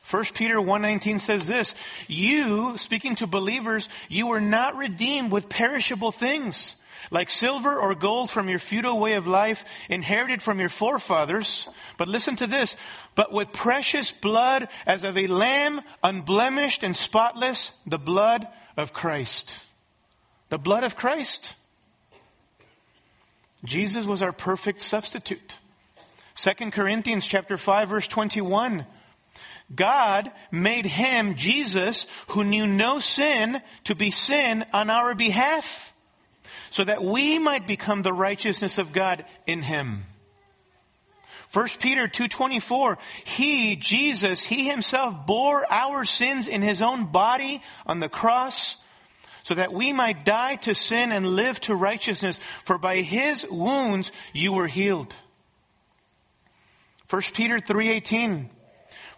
1 0.10 0.24
Peter 0.34 0.62
1:19 0.62 1.20
says 1.20 1.46
this, 1.46 1.76
you, 2.08 2.78
speaking 2.78 3.16
to 3.16 3.28
believers, 3.28 3.90
you 4.08 4.28
were 4.28 4.40
not 4.40 4.78
redeemed 4.78 5.30
with 5.30 5.50
perishable 5.50 6.14
things, 6.14 6.78
like 7.12 7.30
silver 7.30 7.78
or 7.78 7.96
gold 7.96 8.30
from 8.30 8.50
your 8.50 8.60
feudal 8.60 9.00
way 9.00 9.14
of 9.14 9.28
life 9.28 9.66
inherited 9.90 10.42
from 10.42 10.60
your 10.60 10.70
forefathers, 10.70 11.68
but 11.98 12.08
listen 12.08 12.36
to 12.38 12.48
this, 12.48 12.76
but 13.16 13.32
with 13.32 13.52
precious 13.52 14.12
blood 14.12 14.68
as 14.86 15.04
of 15.04 15.18
a 15.18 15.28
lamb 15.28 15.82
unblemished 16.04 16.84
and 16.84 16.96
spotless, 16.96 17.72
the 17.86 18.00
blood 18.00 18.48
of 18.78 18.94
Christ. 18.94 19.64
The 20.50 20.60
blood 20.60 20.84
of 20.84 20.96
Christ. 20.96 21.56
Jesus 23.64 24.06
was 24.06 24.22
our 24.22 24.32
perfect 24.32 24.82
substitute. 24.82 25.58
2 26.36 26.72
Corinthians 26.72 27.26
chapter 27.26 27.58
5 27.58 27.90
verse 27.90 28.08
21. 28.08 28.86
God 29.74 30.32
made 30.52 30.86
him, 30.86 31.36
Jesus, 31.36 32.08
who 32.30 32.44
knew 32.44 32.66
no 32.66 33.00
sin, 33.00 33.62
to 33.84 33.96
be 33.96 34.10
sin 34.12 34.66
on 34.74 34.90
our 34.90 35.14
behalf, 35.14 35.94
so 36.70 36.84
that 36.84 37.04
we 37.04 37.40
might 37.40 37.68
become 37.68 38.02
the 38.02 38.14
righteousness 38.14 38.78
of 38.78 38.92
God 38.92 39.26
in 39.48 39.62
him. 39.62 40.06
1 41.52 41.68
Peter 41.80 42.08
2:24 42.08 42.98
He 43.24 43.76
Jesus 43.76 44.44
he 44.44 44.70
himself 44.70 45.26
bore 45.26 45.66
our 45.72 46.06
sins 46.06 46.48
in 46.48 46.62
his 46.62 46.82
own 46.82 47.06
body 47.06 47.64
on 47.88 48.00
the 48.00 48.10
cross 48.10 48.78
so 49.44 49.56
that 49.56 49.74
we 49.74 49.92
might 49.92 50.26
die 50.26 50.58
to 50.58 50.76
sin 50.76 51.12
and 51.12 51.26
live 51.26 51.60
to 51.62 51.76
righteousness 51.76 52.40
for 52.66 52.78
by 52.78 52.98
his 52.98 53.48
wounds 53.50 54.12
you 54.32 54.54
were 54.54 54.68
healed. 54.68 55.16
1 57.10 57.22
Peter 57.34 57.60
3:18 57.60 58.50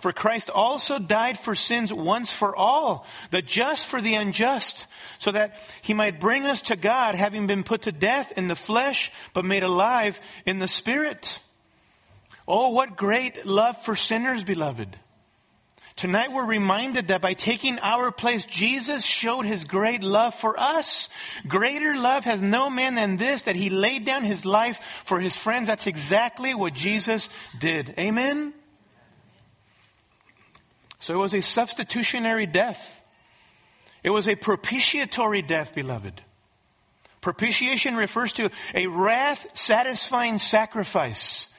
For 0.02 0.12
Christ 0.12 0.50
also 0.50 0.98
died 0.98 1.38
for 1.38 1.54
sins 1.54 1.94
once 1.94 2.32
for 2.32 2.56
all, 2.56 3.06
the 3.30 3.44
just 3.44 3.86
for 3.86 4.02
the 4.02 4.16
unjust, 4.16 4.88
so 5.20 5.32
that 5.32 5.60
he 5.84 5.94
might 5.94 6.20
bring 6.20 6.48
us 6.48 6.64
to 6.64 6.76
God 6.76 7.14
having 7.14 7.46
been 7.46 7.64
put 7.64 7.84
to 7.84 7.92
death 7.92 8.34
in 8.36 8.48
the 8.48 8.56
flesh 8.56 9.12
but 9.34 9.46
made 9.46 9.62
alive 9.62 10.20
in 10.46 10.58
the 10.58 10.68
spirit. 10.68 11.40
Oh, 12.48 12.70
what 12.70 12.98
great 12.98 13.46
love 13.46 13.78
for 13.78 13.96
sinners, 13.96 14.44
beloved. 14.44 14.98
Tonight 15.96 16.32
we're 16.32 16.46
reminded 16.46 17.10
that 17.10 17.22
by 17.22 17.36
taking 17.36 17.78
our 17.78 18.12
place, 18.12 18.46
Jesus 18.46 19.06
showed 19.06 19.46
his 19.46 19.66
great 19.66 20.02
love 20.02 20.34
for 20.34 20.60
us. 20.60 21.10
Greater 21.48 21.96
love 21.96 22.24
has 22.26 22.42
no 22.42 22.72
man 22.72 22.96
than 22.96 23.18
this, 23.18 23.44
that 23.44 23.56
he 23.56 23.70
laid 23.70 24.04
down 24.04 24.24
his 24.24 24.46
life 24.46 24.80
for 25.06 25.20
his 25.20 25.38
friends. 25.38 25.68
That's 25.68 25.86
exactly 25.86 26.56
what 26.56 26.74
Jesus 26.74 27.30
did. 27.60 27.94
Amen? 28.00 28.54
So 31.02 31.16
it 31.16 31.18
was 31.18 31.34
a 31.34 31.42
substitutionary 31.42 32.46
death. 32.46 33.02
It 34.04 34.12
was 34.12 34.28
a 34.28 34.36
propitiatory 34.36 35.42
death, 35.42 35.74
beloved. 35.74 36.22
Propitiation 37.22 37.96
refers 37.96 38.34
to 38.34 38.52
a 38.76 38.86
wrath 38.86 39.48
satisfying 39.56 40.38
sacrifice. 40.38 41.50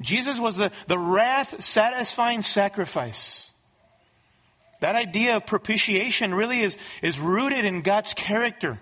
Jesus 0.00 0.40
was 0.40 0.56
the, 0.56 0.72
the 0.88 0.98
wrath 0.98 1.62
satisfying 1.62 2.42
sacrifice. 2.42 3.52
That 4.80 4.96
idea 4.96 5.36
of 5.36 5.46
propitiation 5.46 6.34
really 6.34 6.60
is, 6.60 6.76
is 7.00 7.20
rooted 7.20 7.64
in 7.64 7.82
God's 7.82 8.12
character. 8.12 8.80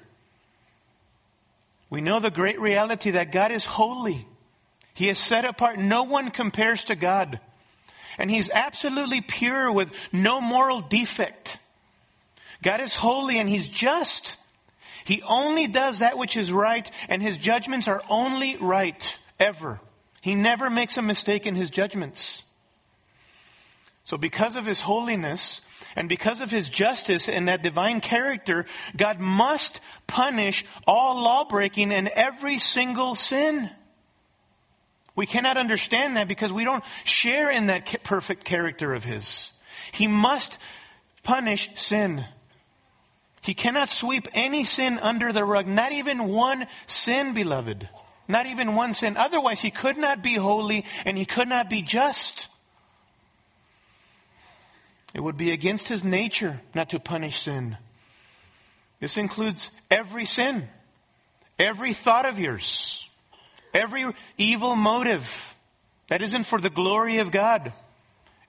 We 1.90 2.00
know 2.00 2.18
the 2.18 2.30
great 2.30 2.60
reality 2.60 3.10
that 3.10 3.30
God 3.30 3.52
is 3.52 3.66
holy. 3.66 4.26
He 4.94 5.10
is 5.10 5.18
set 5.18 5.44
apart. 5.44 5.78
No 5.78 6.04
one 6.04 6.30
compares 6.30 6.84
to 6.84 6.96
God. 6.96 7.40
And 8.18 8.30
He's 8.30 8.50
absolutely 8.50 9.20
pure 9.20 9.70
with 9.70 9.90
no 10.12 10.40
moral 10.40 10.80
defect. 10.80 11.58
God 12.62 12.80
is 12.80 12.94
holy 12.94 13.38
and 13.38 13.48
He's 13.48 13.68
just. 13.68 14.36
He 15.04 15.22
only 15.22 15.66
does 15.66 16.00
that 16.00 16.18
which 16.18 16.36
is 16.36 16.52
right 16.52 16.90
and 17.08 17.22
His 17.22 17.36
judgments 17.36 17.88
are 17.88 18.02
only 18.10 18.56
right, 18.56 19.16
ever. 19.38 19.80
He 20.20 20.34
never 20.34 20.68
makes 20.68 20.96
a 20.96 21.02
mistake 21.02 21.46
in 21.46 21.54
His 21.54 21.70
judgments. 21.70 22.42
So 24.04 24.16
because 24.16 24.56
of 24.56 24.66
His 24.66 24.80
holiness, 24.80 25.60
and 25.96 26.08
because 26.08 26.40
of 26.40 26.50
his 26.50 26.68
justice 26.68 27.28
and 27.28 27.48
that 27.48 27.62
divine 27.62 28.00
character, 28.00 28.66
God 28.96 29.18
must 29.18 29.80
punish 30.06 30.64
all 30.86 31.20
lawbreaking 31.20 31.92
and 31.92 32.06
every 32.06 32.58
single 32.58 33.16
sin. 33.16 33.68
We 35.18 35.26
cannot 35.26 35.56
understand 35.56 36.16
that 36.16 36.28
because 36.28 36.52
we 36.52 36.62
don't 36.62 36.84
share 37.02 37.50
in 37.50 37.66
that 37.66 38.04
perfect 38.04 38.44
character 38.44 38.94
of 38.94 39.02
his. 39.02 39.50
He 39.90 40.06
must 40.06 40.60
punish 41.24 41.68
sin. 41.74 42.24
He 43.40 43.52
cannot 43.52 43.88
sweep 43.88 44.28
any 44.32 44.62
sin 44.62 44.96
under 45.00 45.32
the 45.32 45.44
rug, 45.44 45.66
not 45.66 45.90
even 45.90 46.28
one 46.28 46.68
sin, 46.86 47.34
beloved. 47.34 47.88
Not 48.28 48.46
even 48.46 48.76
one 48.76 48.94
sin. 48.94 49.16
Otherwise, 49.16 49.58
he 49.60 49.72
could 49.72 49.98
not 49.98 50.22
be 50.22 50.34
holy 50.34 50.84
and 51.04 51.18
he 51.18 51.24
could 51.24 51.48
not 51.48 51.68
be 51.68 51.82
just. 51.82 52.46
It 55.14 55.20
would 55.20 55.36
be 55.36 55.50
against 55.50 55.88
his 55.88 56.04
nature 56.04 56.60
not 56.76 56.90
to 56.90 57.00
punish 57.00 57.40
sin. 57.40 57.76
This 59.00 59.16
includes 59.16 59.72
every 59.90 60.26
sin, 60.26 60.68
every 61.58 61.92
thought 61.92 62.24
of 62.24 62.38
yours, 62.38 63.07
every 63.78 64.04
evil 64.36 64.76
motive 64.76 65.56
that 66.08 66.22
isn't 66.22 66.44
for 66.44 66.60
the 66.60 66.70
glory 66.70 67.18
of 67.18 67.30
God, 67.30 67.72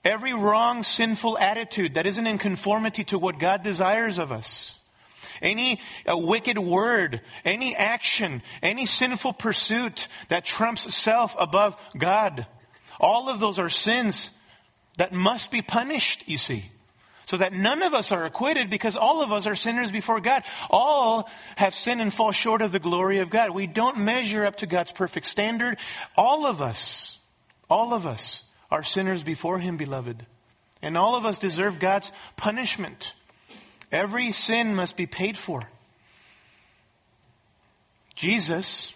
every 0.04 0.34
wrong, 0.34 0.82
sinful 0.82 1.38
attitude 1.38 1.94
that 1.94 2.06
isn't 2.06 2.26
in 2.26 2.38
conformity 2.38 3.04
to 3.04 3.18
what 3.18 3.38
God 3.38 3.62
desires 3.62 4.18
of 4.18 4.32
us. 4.32 4.76
Any 5.40 5.80
uh, 6.06 6.16
wicked 6.18 6.58
word, 6.58 7.22
any 7.44 7.74
action, 7.74 8.42
any 8.62 8.84
sinful 8.84 9.34
pursuit 9.34 10.08
that 10.28 10.44
trumps 10.44 10.94
self 10.94 11.34
above 11.38 11.76
God. 11.96 12.46
All 12.98 13.30
of 13.30 13.40
those 13.40 13.58
are 13.58 13.70
sins 13.70 14.30
that 14.98 15.12
must 15.12 15.50
be 15.50 15.62
punished, 15.62 16.28
you 16.28 16.36
see. 16.36 16.66
So 17.30 17.36
that 17.36 17.52
none 17.52 17.84
of 17.84 17.94
us 17.94 18.10
are 18.10 18.24
acquitted 18.24 18.70
because 18.70 18.96
all 18.96 19.22
of 19.22 19.30
us 19.30 19.46
are 19.46 19.54
sinners 19.54 19.92
before 19.92 20.20
God. 20.20 20.42
All 20.68 21.30
have 21.54 21.76
sinned 21.76 22.00
and 22.00 22.12
fall 22.12 22.32
short 22.32 22.60
of 22.60 22.72
the 22.72 22.80
glory 22.80 23.20
of 23.20 23.30
God. 23.30 23.50
We 23.50 23.68
don't 23.68 23.98
measure 23.98 24.44
up 24.44 24.56
to 24.56 24.66
God's 24.66 24.90
perfect 24.90 25.26
standard. 25.26 25.78
All 26.16 26.44
of 26.44 26.60
us, 26.60 27.20
all 27.68 27.94
of 27.94 28.04
us 28.04 28.42
are 28.68 28.82
sinners 28.82 29.22
before 29.22 29.60
Him, 29.60 29.76
beloved. 29.76 30.26
And 30.82 30.98
all 30.98 31.14
of 31.14 31.24
us 31.24 31.38
deserve 31.38 31.78
God's 31.78 32.10
punishment. 32.36 33.14
Every 33.92 34.32
sin 34.32 34.74
must 34.74 34.96
be 34.96 35.06
paid 35.06 35.38
for. 35.38 35.62
Jesus, 38.16 38.92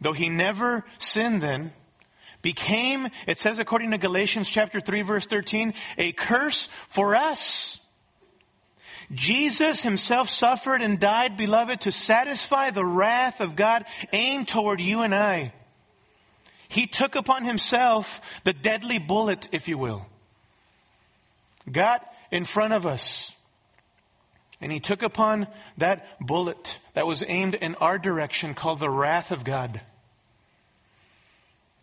though 0.00 0.12
He 0.12 0.28
never 0.28 0.84
sinned 0.98 1.40
then, 1.40 1.72
became, 2.42 3.08
it 3.26 3.38
says 3.38 3.58
according 3.58 3.90
to 3.92 3.98
Galatians 3.98 4.48
chapter 4.48 4.80
3 4.80 5.02
verse 5.02 5.26
13, 5.26 5.74
a 5.98 6.12
curse 6.12 6.68
for 6.88 7.16
us. 7.16 7.80
Jesus 9.12 9.82
himself 9.82 10.28
suffered 10.28 10.82
and 10.82 10.98
died, 10.98 11.36
beloved, 11.36 11.82
to 11.82 11.92
satisfy 11.92 12.70
the 12.70 12.84
wrath 12.84 13.40
of 13.40 13.54
God 13.54 13.84
aimed 14.12 14.48
toward 14.48 14.80
you 14.80 15.02
and 15.02 15.14
I. 15.14 15.52
He 16.68 16.86
took 16.86 17.14
upon 17.14 17.44
himself 17.44 18.20
the 18.44 18.52
deadly 18.52 18.98
bullet, 18.98 19.48
if 19.52 19.68
you 19.68 19.78
will. 19.78 20.06
Got 21.70 22.04
in 22.30 22.44
front 22.44 22.72
of 22.72 22.86
us. 22.86 23.32
And 24.60 24.72
he 24.72 24.80
took 24.80 25.02
upon 25.02 25.46
that 25.78 26.06
bullet 26.20 26.78
that 26.94 27.06
was 27.06 27.22
aimed 27.26 27.54
in 27.54 27.74
our 27.76 27.98
direction 27.98 28.54
called 28.54 28.80
the 28.80 28.90
wrath 28.90 29.30
of 29.30 29.44
God. 29.44 29.80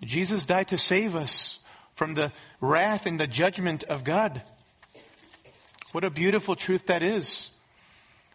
Jesus 0.06 0.44
died 0.44 0.70
to 0.70 0.78
save 0.78 1.16
us 1.16 1.60
from 1.96 2.14
the 2.14 2.32
wrath 2.62 3.06
and 3.06 3.20
the 3.20 3.28
judgment 3.28 3.84
of 3.84 4.04
God. 4.04 4.42
What 5.92 6.04
a 6.04 6.10
beautiful 6.10 6.56
truth 6.56 6.88
that 6.88 7.04
is. 7.04 7.52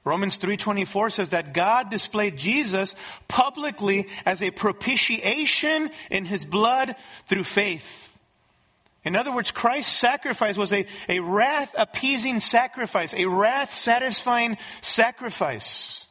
Romans 0.05 0.39
3:24 0.39 1.11
says 1.11 1.29
that 1.31 1.53
God 1.53 1.91
displayed 1.91 2.39
Jesus 2.39 2.95
publicly 3.27 4.09
as 4.25 4.43
a 4.43 4.51
propitiation 4.51 5.91
in 6.11 6.25
his 6.25 6.45
blood 6.45 6.97
through 7.27 7.45
faith. 7.45 8.17
In 9.05 9.17
other 9.17 9.33
words, 9.33 9.51
Christ's 9.51 9.93
sacrifice 9.93 10.57
was 10.57 10.73
a, 10.73 10.87
a 11.09 11.21
wrath 11.21 11.75
appeasing 11.77 12.41
sacrifice, 12.41 13.15
a 13.15 13.27
wrath 13.27 13.73
satisfying 13.73 14.57
sacrifice. 14.81 16.07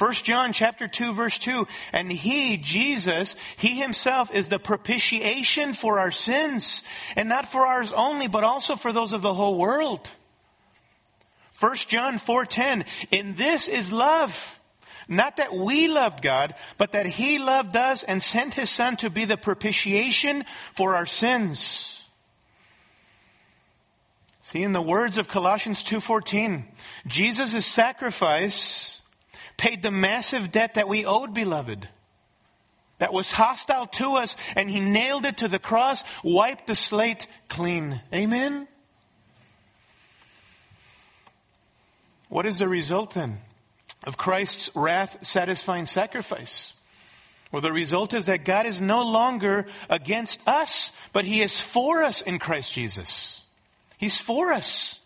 1 0.00 0.12
John 0.14 0.54
chapter 0.54 0.88
2 0.88 1.12
verse 1.12 1.36
2, 1.36 1.68
and 1.92 2.10
he, 2.10 2.56
Jesus, 2.56 3.36
he 3.58 3.78
himself 3.78 4.34
is 4.34 4.48
the 4.48 4.58
propitiation 4.58 5.74
for 5.74 5.98
our 5.98 6.10
sins, 6.10 6.82
and 7.16 7.28
not 7.28 7.46
for 7.46 7.66
ours 7.66 7.92
only, 7.92 8.26
but 8.26 8.42
also 8.42 8.76
for 8.76 8.94
those 8.94 9.12
of 9.12 9.20
the 9.20 9.34
whole 9.34 9.58
world. 9.58 10.10
1 11.58 11.76
John 11.88 12.18
4:10, 12.18 12.86
in 13.10 13.34
this 13.34 13.68
is 13.68 13.92
love, 13.92 14.58
not 15.06 15.36
that 15.36 15.52
we 15.52 15.86
loved 15.86 16.22
God, 16.22 16.54
but 16.78 16.92
that 16.92 17.04
he 17.04 17.38
loved 17.38 17.76
us 17.76 18.02
and 18.02 18.22
sent 18.22 18.54
his 18.54 18.70
son 18.70 18.96
to 18.96 19.10
be 19.10 19.26
the 19.26 19.36
propitiation 19.36 20.46
for 20.72 20.96
our 20.96 21.04
sins. 21.04 22.02
See, 24.40 24.62
in 24.62 24.72
the 24.72 24.80
words 24.80 25.18
of 25.18 25.28
Colossians 25.28 25.84
2.14, 25.84 26.64
Jesus' 27.06 27.66
sacrifice 27.66 28.99
paid 29.60 29.82
the 29.82 29.90
massive 29.90 30.50
debt 30.50 30.76
that 30.76 30.88
we 30.88 31.04
owed, 31.04 31.34
beloved. 31.34 31.86
That 32.96 33.12
was 33.12 33.30
hostile 33.30 33.86
to 33.86 34.14
us, 34.14 34.34
and 34.56 34.70
he 34.70 34.80
nailed 34.80 35.26
it 35.26 35.36
to 35.38 35.48
the 35.48 35.58
cross, 35.58 36.02
wiped 36.24 36.66
the 36.66 36.74
slate 36.74 37.26
clean. 37.50 38.00
Amen? 38.14 38.66
What 42.30 42.46
is 42.46 42.56
the 42.56 42.68
result 42.68 43.12
then 43.12 43.40
of 44.02 44.16
Christ's 44.16 44.70
wrath 44.74 45.18
satisfying 45.26 45.84
sacrifice? 45.84 46.72
Well, 47.52 47.60
the 47.60 47.72
result 47.72 48.14
is 48.14 48.26
that 48.26 48.46
God 48.46 48.64
is 48.64 48.80
no 48.80 49.02
longer 49.02 49.66
against 49.90 50.40
us, 50.48 50.90
but 51.12 51.26
He 51.26 51.42
is 51.42 51.60
for 51.60 52.02
us 52.02 52.22
in 52.22 52.38
Christ 52.38 52.72
Jesus. 52.72 53.42
He's 53.98 54.18
for 54.18 54.54
us. 54.54 55.00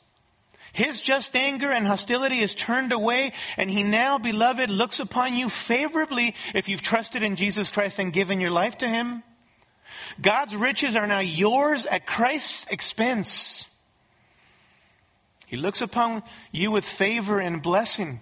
His 0.74 1.00
just 1.00 1.36
anger 1.36 1.70
and 1.70 1.86
hostility 1.86 2.40
is 2.40 2.52
turned 2.52 2.92
away, 2.92 3.32
and 3.56 3.70
He 3.70 3.84
now, 3.84 4.18
beloved, 4.18 4.68
looks 4.68 4.98
upon 4.98 5.36
you 5.36 5.48
favorably 5.48 6.34
if 6.52 6.68
you've 6.68 6.82
trusted 6.82 7.22
in 7.22 7.36
Jesus 7.36 7.70
Christ 7.70 8.00
and 8.00 8.12
given 8.12 8.40
your 8.40 8.50
life 8.50 8.78
to 8.78 8.88
Him. 8.88 9.22
God's 10.20 10.56
riches 10.56 10.96
are 10.96 11.06
now 11.06 11.20
yours 11.20 11.86
at 11.86 12.06
Christ's 12.06 12.66
expense. 12.70 13.68
He 15.46 15.56
looks 15.56 15.80
upon 15.80 16.24
you 16.50 16.72
with 16.72 16.84
favor 16.84 17.38
and 17.38 17.62
blessing. 17.62 18.18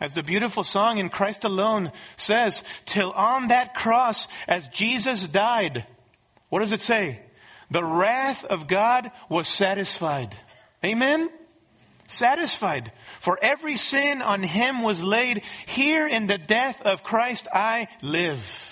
As 0.00 0.12
the 0.12 0.24
beautiful 0.24 0.64
song 0.64 0.98
in 0.98 1.08
Christ 1.08 1.44
alone 1.44 1.92
says, 2.16 2.64
till 2.84 3.12
on 3.12 3.48
that 3.48 3.76
cross, 3.76 4.26
as 4.48 4.66
Jesus 4.68 5.28
died, 5.28 5.86
what 6.48 6.58
does 6.58 6.72
it 6.72 6.82
say? 6.82 7.20
The 7.70 7.84
wrath 7.84 8.44
of 8.44 8.66
God 8.66 9.12
was 9.28 9.46
satisfied. 9.46 10.36
Amen? 10.84 11.30
Satisfied. 12.10 12.90
For 13.20 13.38
every 13.40 13.76
sin 13.76 14.20
on 14.20 14.42
him 14.42 14.82
was 14.82 15.02
laid. 15.02 15.42
Here 15.66 16.08
in 16.08 16.26
the 16.26 16.38
death 16.38 16.82
of 16.82 17.04
Christ 17.04 17.46
I 17.52 17.86
live. 18.02 18.66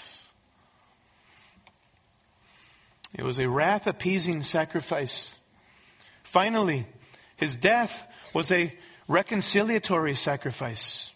It 3.14 3.22
was 3.22 3.38
a 3.38 3.48
wrath 3.48 3.87
appeasing 3.87 4.42
sacrifice. 4.42 5.37
Finally, 6.24 6.85
his 7.37 7.55
death 7.55 8.07
was 8.35 8.51
a 8.51 8.77
reconciliatory 9.09 10.16
sacrifice. 10.16 11.12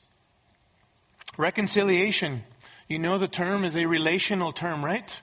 Reconciliation, 1.36 2.44
you 2.88 3.00
know 3.00 3.18
the 3.18 3.26
term 3.26 3.64
is 3.64 3.76
a 3.76 3.86
relational 3.86 4.52
term, 4.52 4.84
right? 4.84 5.20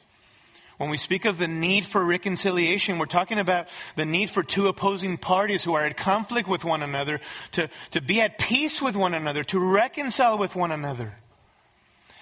When 0.80 0.90
we 0.90 0.96
speak 0.96 1.26
of 1.26 1.38
the 1.38 1.48
need 1.50 1.86
for 1.86 2.04
reconciliation, 2.06 3.00
we're 3.00 3.06
talking 3.06 3.38
about 3.38 3.68
the 3.98 4.06
need 4.06 4.30
for 4.30 4.44
two 4.44 4.70
opposing 4.70 5.18
parties 5.18 5.62
who 5.62 5.74
are 5.74 5.86
at 5.86 5.98
conflict 5.98 6.48
with 6.48 6.64
one 6.64 6.82
another 6.82 7.20
to, 7.52 7.70
to 7.92 8.00
be 8.00 8.22
at 8.22 8.38
peace 8.38 8.82
with 8.82 8.96
one 8.96 9.14
another, 9.14 9.44
to 9.44 9.60
reconcile 9.60 10.38
with 10.38 10.56
one 10.56 10.72
another. 10.72 11.18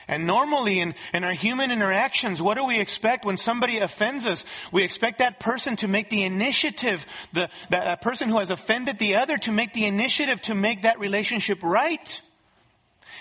And 0.08 0.26
normally 0.26 0.80
in, 0.80 0.96
in 1.14 1.24
our 1.24 1.34
human 1.34 1.70
interactions, 1.70 2.42
what 2.42 2.58
do 2.58 2.64
we 2.64 2.80
expect 2.80 3.26
when 3.26 3.38
somebody 3.38 3.78
offends 3.78 4.26
us? 4.26 4.44
We 4.72 4.82
expect 4.82 5.20
that 5.20 5.40
person 5.40 5.76
to 5.76 5.88
make 5.88 6.10
the 6.10 6.24
initiative, 6.24 7.06
the, 7.34 7.50
that, 7.70 7.84
that 7.84 8.02
person 8.02 8.28
who 8.28 8.40
has 8.40 8.50
offended 8.50 8.98
the 8.98 9.18
other 9.18 9.38
to 9.38 9.52
make 9.52 9.74
the 9.74 9.86
initiative 9.86 10.42
to 10.44 10.56
make 10.56 10.82
that 10.82 11.00
relationship 11.00 11.62
right. 11.62 12.22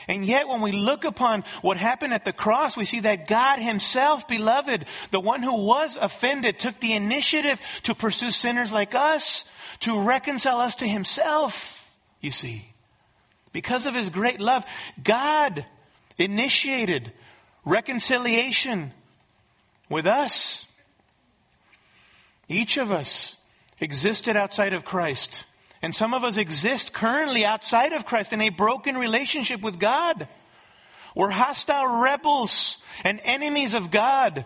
And 0.09 0.25
yet 0.25 0.49
when 0.49 0.61
we 0.61 0.73
look 0.73 1.05
upon 1.05 1.45
what 1.63 1.77
happened 1.77 2.15
at 2.15 2.25
the 2.25 2.33
cross, 2.33 2.77
we 2.77 2.85
see 2.85 3.01
that 3.01 3.27
God 3.27 3.59
himself, 3.59 4.29
beloved, 4.29 4.87
the 5.11 5.21
one 5.21 5.43
who 5.43 5.67
was 5.67 5.99
offended, 6.01 6.59
took 6.59 6.79
the 6.81 6.93
initiative 6.93 7.61
to 7.85 7.95
pursue 7.95 8.31
sinners 8.31 8.73
like 8.73 8.95
us, 8.95 9.45
to 9.81 10.01
reconcile 10.01 10.61
us 10.61 10.77
to 10.77 10.87
himself, 10.87 11.93
you 12.21 12.31
see. 12.31 12.71
Because 13.53 13.87
of 13.87 13.95
his 13.95 14.11
great 14.11 14.41
love, 14.41 14.65
God 15.03 15.67
initiated 16.19 17.13
reconciliation 17.65 18.93
with 19.89 20.07
us. 20.07 20.67
Each 22.49 22.77
of 22.77 22.93
us 22.93 23.37
existed 23.81 24.37
outside 24.37 24.73
of 24.73 24.85
Christ. 24.85 25.45
And 25.83 25.95
some 25.95 26.15
of 26.15 26.25
us 26.25 26.37
exist 26.37 26.93
currently 26.93 27.45
outside 27.45 27.93
of 27.93 28.07
Christ 28.07 28.33
in 28.33 28.41
a 28.41 28.49
broken 28.49 28.97
relationship 28.97 29.61
with 29.61 29.79
God. 29.79 30.29
We're 31.15 31.31
hostile 31.31 32.01
rebels 32.01 32.79
and 33.05 33.21
enemies 33.25 33.75
of 33.75 33.91
God. 33.91 34.45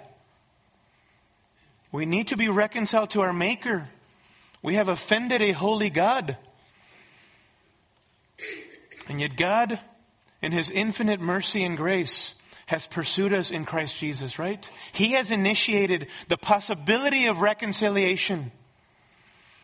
We 1.92 2.06
need 2.06 2.28
to 2.28 2.36
be 2.36 2.48
reconciled 2.48 3.10
to 3.10 3.22
our 3.22 3.32
Maker. 3.32 3.88
We 4.62 4.74
have 4.74 4.88
offended 4.88 5.42
a 5.42 5.52
holy 5.52 5.90
God. 5.90 6.36
And 9.08 9.20
yet 9.20 9.36
God, 9.36 9.80
in 10.42 10.52
His 10.52 10.70
infinite 10.70 11.20
mercy 11.20 11.64
and 11.64 11.76
grace, 11.76 12.34
has 12.66 12.86
pursued 12.86 13.32
us 13.32 13.50
in 13.50 13.64
Christ 13.64 13.98
Jesus, 13.98 14.38
right? 14.38 14.70
He 14.92 15.12
has 15.12 15.32
initiated 15.32 16.06
the 16.28 16.38
possibility 16.38 17.26
of 17.26 17.40
reconciliation. 17.40 18.52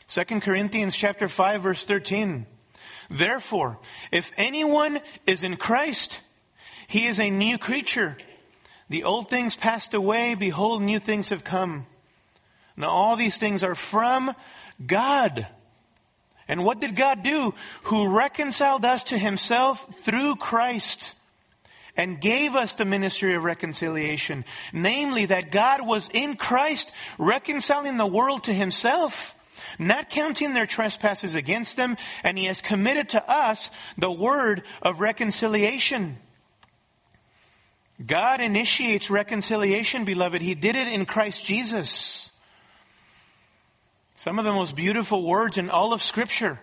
2 0.08 0.24
Corinthians 0.40 0.96
chapter 0.96 1.28
5 1.28 1.62
verse 1.62 1.84
13. 1.84 2.46
Therefore, 3.10 3.78
if 4.12 4.32
anyone 4.36 5.00
is 5.26 5.42
in 5.42 5.56
Christ, 5.56 6.20
he 6.86 7.06
is 7.06 7.20
a 7.20 7.30
new 7.30 7.58
creature. 7.58 8.16
The 8.88 9.04
old 9.04 9.28
things 9.28 9.56
passed 9.56 9.94
away, 9.94 10.34
behold, 10.34 10.82
new 10.82 10.98
things 11.00 11.30
have 11.30 11.44
come. 11.44 11.86
Now 12.76 12.88
all 12.88 13.16
these 13.16 13.38
things 13.38 13.64
are 13.64 13.74
from 13.74 14.34
God. 14.84 15.46
And 16.48 16.64
what 16.64 16.80
did 16.80 16.94
God 16.94 17.22
do? 17.22 17.54
Who 17.84 18.08
reconciled 18.08 18.84
us 18.84 19.04
to 19.04 19.18
himself 19.18 19.86
through 20.02 20.36
Christ 20.36 21.14
and 21.96 22.20
gave 22.20 22.54
us 22.54 22.74
the 22.74 22.84
ministry 22.84 23.34
of 23.34 23.42
reconciliation. 23.42 24.44
Namely, 24.72 25.26
that 25.26 25.50
God 25.50 25.84
was 25.84 26.08
in 26.12 26.36
Christ 26.36 26.92
reconciling 27.18 27.96
the 27.96 28.06
world 28.06 28.44
to 28.44 28.52
himself 28.52 29.34
not 29.78 30.10
counting 30.10 30.54
their 30.54 30.66
trespasses 30.66 31.34
against 31.34 31.76
them, 31.76 31.96
and 32.22 32.38
he 32.38 32.46
has 32.46 32.60
committed 32.60 33.10
to 33.10 33.30
us 33.30 33.70
the 33.98 34.10
word 34.10 34.62
of 34.82 35.00
reconciliation. 35.00 36.18
God 38.04 38.40
initiates 38.40 39.10
reconciliation, 39.10 40.04
beloved. 40.04 40.42
He 40.42 40.54
did 40.54 40.76
it 40.76 40.88
in 40.88 41.06
Christ 41.06 41.44
Jesus. 41.44 42.30
Some 44.16 44.38
of 44.38 44.44
the 44.44 44.52
most 44.52 44.76
beautiful 44.76 45.22
words 45.22 45.56
in 45.58 45.70
all 45.70 45.92
of 45.92 46.02
Scripture 46.02 46.60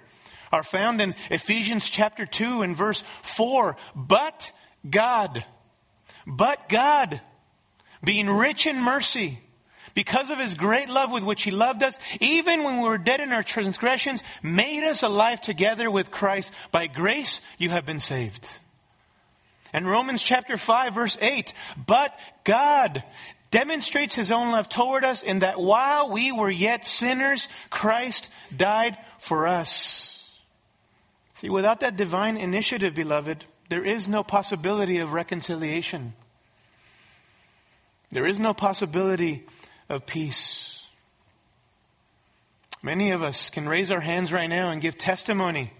are 0.51 0.63
found 0.63 1.01
in 1.01 1.15
Ephesians 1.31 1.89
chapter 1.89 2.25
2 2.25 2.61
and 2.61 2.75
verse 2.75 3.03
4. 3.23 3.75
But 3.95 4.51
God, 4.87 5.43
but 6.27 6.69
God, 6.69 7.21
being 8.03 8.29
rich 8.29 8.67
in 8.67 8.79
mercy, 8.79 9.39
because 9.93 10.31
of 10.31 10.39
his 10.39 10.55
great 10.55 10.89
love 10.89 11.11
with 11.11 11.23
which 11.23 11.43
he 11.43 11.51
loved 11.51 11.83
us, 11.83 11.97
even 12.19 12.63
when 12.63 12.81
we 12.81 12.89
were 12.89 12.97
dead 12.97 13.19
in 13.19 13.31
our 13.31 13.43
transgressions, 13.43 14.23
made 14.41 14.83
us 14.83 15.03
alive 15.03 15.41
together 15.41 15.89
with 15.89 16.11
Christ. 16.11 16.51
By 16.71 16.87
grace 16.87 17.41
you 17.57 17.69
have 17.69 17.85
been 17.85 17.99
saved. 17.99 18.49
And 19.71 19.87
Romans 19.87 20.21
chapter 20.21 20.57
5 20.57 20.93
verse 20.93 21.17
8, 21.19 21.53
but 21.85 22.15
God 22.43 23.03
demonstrates 23.51 24.15
his 24.15 24.31
own 24.31 24.51
love 24.51 24.67
toward 24.67 25.05
us 25.05 25.21
in 25.21 25.39
that 25.39 25.59
while 25.59 26.09
we 26.09 26.31
were 26.31 26.49
yet 26.49 26.87
sinners, 26.87 27.47
Christ 27.69 28.29
died 28.55 28.97
for 29.19 29.47
us. 29.47 30.09
See, 31.35 31.49
without 31.49 31.81
that 31.81 31.95
divine 31.95 32.37
initiative, 32.37 32.95
beloved, 32.95 33.45
there 33.69 33.83
is 33.83 34.07
no 34.07 34.23
possibility 34.23 34.99
of 34.99 35.13
reconciliation. 35.13 36.13
There 38.11 38.25
is 38.25 38.39
no 38.39 38.53
possibility 38.53 39.43
of 39.93 40.05
peace. 40.05 40.85
Many 42.81 43.11
of 43.11 43.23
us 43.23 43.49
can 43.49 43.67
raise 43.67 43.91
our 43.91 44.01
hands 44.01 44.33
right 44.33 44.47
now 44.47 44.69
and 44.69 44.81
give 44.81 44.97
testimony. 44.97 45.71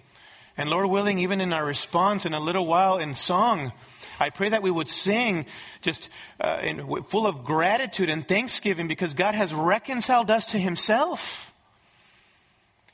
And 0.56 0.70
Lord 0.70 0.90
willing, 0.90 1.20
even 1.20 1.42
in 1.42 1.52
our 1.52 1.66
response 1.66 2.26
in 2.26 2.34
a 2.34 2.40
little 2.40 2.66
while 2.66 2.98
in 2.98 3.14
song, 3.14 3.74
I 4.20 4.30
pray 4.30 4.50
that 4.50 4.62
we 4.62 4.72
would 4.72 4.90
sing 4.90 5.48
just 5.82 6.10
uh, 6.40 6.60
in, 6.62 7.04
full 7.04 7.28
of 7.28 7.44
gratitude 7.44 8.10
and 8.10 8.26
thanksgiving 8.26 8.88
because 8.88 9.16
God 9.16 9.36
has 9.36 9.54
reconciled 9.54 10.32
us 10.32 10.48
to 10.48 10.60
Himself. 10.60 11.54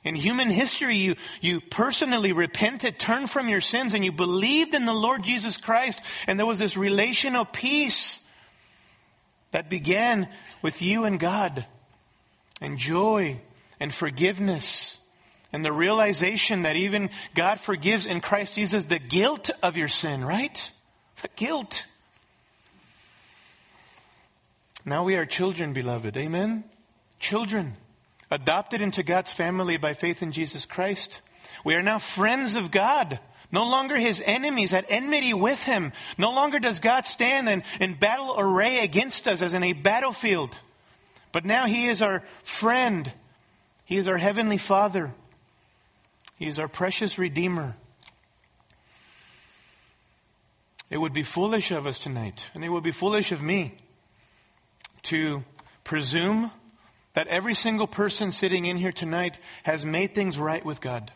In 0.03 0.15
human 0.15 0.49
history, 0.49 0.95
you, 0.95 1.15
you 1.41 1.59
personally 1.59 2.31
repented, 2.31 2.97
turned 2.97 3.29
from 3.29 3.49
your 3.49 3.59
sins, 3.59 3.93
and 3.93 4.03
you 4.03 4.13
believed 4.13 4.73
in 4.73 4.85
the 4.85 4.93
Lord 4.93 5.23
Jesus 5.23 5.57
Christ, 5.57 6.01
and 6.25 6.39
there 6.39 6.45
was 6.45 6.57
this 6.57 6.77
relational 6.77 7.43
peace 7.43 8.23
that 9.51 9.69
began 9.69 10.29
with 10.61 10.81
you 10.81 11.05
and 11.05 11.19
God, 11.19 11.65
and 12.61 12.77
joy 12.77 13.39
and 13.79 13.93
forgiveness, 13.93 14.97
and 15.51 15.65
the 15.65 15.71
realization 15.71 16.63
that 16.63 16.75
even 16.75 17.09
God 17.33 17.59
forgives 17.59 18.05
in 18.05 18.21
Christ 18.21 18.53
Jesus 18.53 18.85
the 18.85 18.99
guilt 18.99 19.49
of 19.63 19.77
your 19.77 19.87
sin, 19.87 20.23
right? 20.23 20.71
The 21.21 21.29
guilt. 21.35 21.85
Now 24.85 25.03
we 25.03 25.15
are 25.15 25.25
children, 25.25 25.73
beloved. 25.73 26.15
Amen? 26.15 26.63
Children. 27.19 27.75
adopted 28.31 28.81
into 28.81 29.03
God's 29.03 29.31
family 29.31 29.77
by 29.77 29.93
faith 29.93 30.21
in 30.21 30.31
Jesus 30.31 30.65
Christ. 30.65 31.21
We 31.63 31.75
are 31.75 31.81
now 31.81 31.99
friends 31.99 32.55
of 32.55 32.71
God. 32.71 33.19
No 33.51 33.67
longer 33.67 33.97
his 33.97 34.21
enemies 34.23 34.73
at 34.73 34.85
enmity 34.89 35.33
with 35.33 35.63
him. 35.63 35.91
No 36.17 36.31
longer 36.31 36.59
does 36.59 36.79
God 36.79 37.07
stand 37.07 37.49
in, 37.49 37.63
in 37.79 37.95
battle 37.95 38.35
array 38.37 38.79
against 38.79 39.27
us 39.27 39.41
as 39.41 39.53
in 39.53 39.63
a 39.63 39.73
battlefield. 39.73 40.55
But 41.31 41.45
now 41.45 41.65
he 41.65 41.87
is 41.87 42.01
our 42.01 42.23
friend. 42.43 43.11
He 43.85 43.97
is 43.97 44.07
our 44.07 44.17
heavenly 44.17 44.57
father. 44.57 45.13
He 46.37 46.47
is 46.47 46.59
our 46.59 46.67
precious 46.67 47.17
redeemer. 47.17 47.75
It 50.89 50.97
would 50.97 51.13
be 51.13 51.23
foolish 51.23 51.71
of 51.71 51.85
us 51.85 51.99
tonight, 51.99 52.47
and 52.53 52.63
it 52.63 52.69
would 52.69 52.83
be 52.83 52.91
foolish 52.91 53.31
of 53.31 53.41
me 53.41 53.75
to 55.03 55.43
presume 55.83 56.51
that 57.13 57.27
every 57.27 57.55
single 57.55 57.87
person 57.87 58.31
sitting 58.31 58.65
in 58.65 58.77
here 58.77 58.91
tonight 58.91 59.37
has 59.63 59.85
made 59.85 60.15
things 60.15 60.37
right 60.37 60.63
with 60.63 60.81
God. 60.81 61.11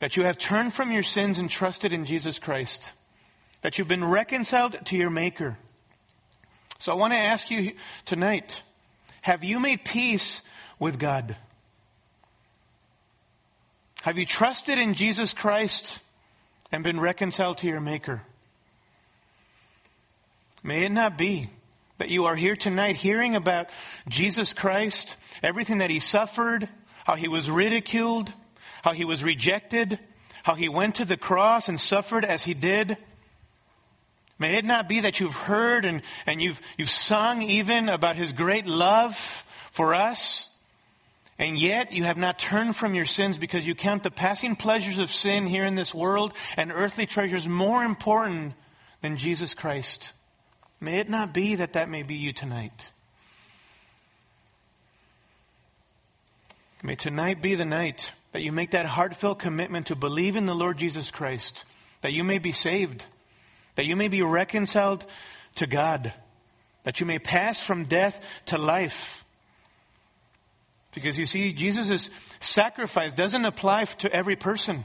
That 0.00 0.16
you 0.16 0.24
have 0.24 0.38
turned 0.38 0.72
from 0.72 0.92
your 0.92 1.02
sins 1.02 1.38
and 1.38 1.50
trusted 1.50 1.92
in 1.92 2.04
Jesus 2.04 2.38
Christ. 2.38 2.92
That 3.62 3.78
you've 3.78 3.88
been 3.88 4.04
reconciled 4.04 4.78
to 4.86 4.96
your 4.96 5.10
Maker. 5.10 5.58
So 6.78 6.92
I 6.92 6.94
want 6.94 7.12
to 7.12 7.18
ask 7.18 7.50
you 7.50 7.72
tonight 8.04 8.62
have 9.20 9.44
you 9.44 9.58
made 9.58 9.84
peace 9.84 10.42
with 10.78 10.98
God? 10.98 11.36
Have 14.02 14.16
you 14.16 14.24
trusted 14.24 14.78
in 14.78 14.94
Jesus 14.94 15.34
Christ 15.34 16.00
and 16.70 16.84
been 16.84 17.00
reconciled 17.00 17.58
to 17.58 17.66
your 17.66 17.80
Maker? 17.80 18.22
May 20.62 20.84
it 20.84 20.92
not 20.92 21.18
be 21.18 21.50
that 21.98 22.08
you 22.08 22.26
are 22.26 22.36
here 22.36 22.56
tonight 22.56 22.96
hearing 22.96 23.36
about 23.36 23.66
Jesus 24.08 24.52
Christ, 24.52 25.16
everything 25.42 25.78
that 25.78 25.90
he 25.90 26.00
suffered, 26.00 26.68
how 27.04 27.16
he 27.16 27.28
was 27.28 27.50
ridiculed, 27.50 28.32
how 28.82 28.92
he 28.92 29.04
was 29.04 29.24
rejected, 29.24 29.98
how 30.42 30.54
he 30.54 30.68
went 30.68 30.96
to 30.96 31.04
the 31.04 31.16
cross 31.16 31.68
and 31.68 31.80
suffered 31.80 32.24
as 32.24 32.44
he 32.44 32.54
did. 32.54 32.96
May 34.38 34.56
it 34.56 34.64
not 34.64 34.88
be 34.88 35.00
that 35.00 35.20
you've 35.20 35.34
heard 35.34 35.84
and, 35.84 36.02
and 36.26 36.40
you've, 36.40 36.60
you've 36.76 36.90
sung 36.90 37.42
even 37.42 37.88
about 37.88 38.16
his 38.16 38.32
great 38.32 38.66
love 38.66 39.44
for 39.72 39.94
us, 39.94 40.48
and 41.38 41.58
yet 41.58 41.92
you 41.92 42.04
have 42.04 42.16
not 42.16 42.38
turned 42.38 42.76
from 42.76 42.94
your 42.94 43.04
sins 43.04 43.38
because 43.38 43.66
you 43.66 43.74
count 43.74 44.02
the 44.02 44.10
passing 44.10 44.56
pleasures 44.56 44.98
of 44.98 45.10
sin 45.10 45.46
here 45.46 45.64
in 45.64 45.74
this 45.74 45.94
world 45.94 46.32
and 46.56 46.72
earthly 46.72 47.06
treasures 47.06 47.48
more 47.48 47.84
important 47.84 48.54
than 49.02 49.16
Jesus 49.16 49.54
Christ. 49.54 50.12
May 50.80 50.98
it 50.98 51.08
not 51.08 51.34
be 51.34 51.56
that 51.56 51.72
that 51.72 51.88
may 51.88 52.02
be 52.02 52.14
you 52.14 52.32
tonight. 52.32 52.90
May 56.82 56.94
tonight 56.94 57.42
be 57.42 57.56
the 57.56 57.64
night 57.64 58.12
that 58.38 58.44
you 58.44 58.52
make 58.52 58.70
that 58.70 58.86
heartfelt 58.86 59.40
commitment 59.40 59.88
to 59.88 59.96
believe 59.96 60.36
in 60.36 60.46
the 60.46 60.54
Lord 60.54 60.78
Jesus 60.78 61.10
Christ, 61.10 61.64
that 62.02 62.12
you 62.12 62.22
may 62.22 62.38
be 62.38 62.52
saved, 62.52 63.04
that 63.74 63.84
you 63.84 63.96
may 63.96 64.06
be 64.06 64.22
reconciled 64.22 65.04
to 65.56 65.66
God, 65.66 66.12
that 66.84 67.00
you 67.00 67.06
may 67.06 67.18
pass 67.18 67.60
from 67.60 67.86
death 67.86 68.24
to 68.46 68.56
life. 68.56 69.24
Because 70.94 71.18
you 71.18 71.26
see, 71.26 71.52
Jesus' 71.52 72.10
sacrifice 72.38 73.12
doesn't 73.12 73.44
apply 73.44 73.86
to 73.86 74.12
every 74.12 74.36
person. 74.36 74.84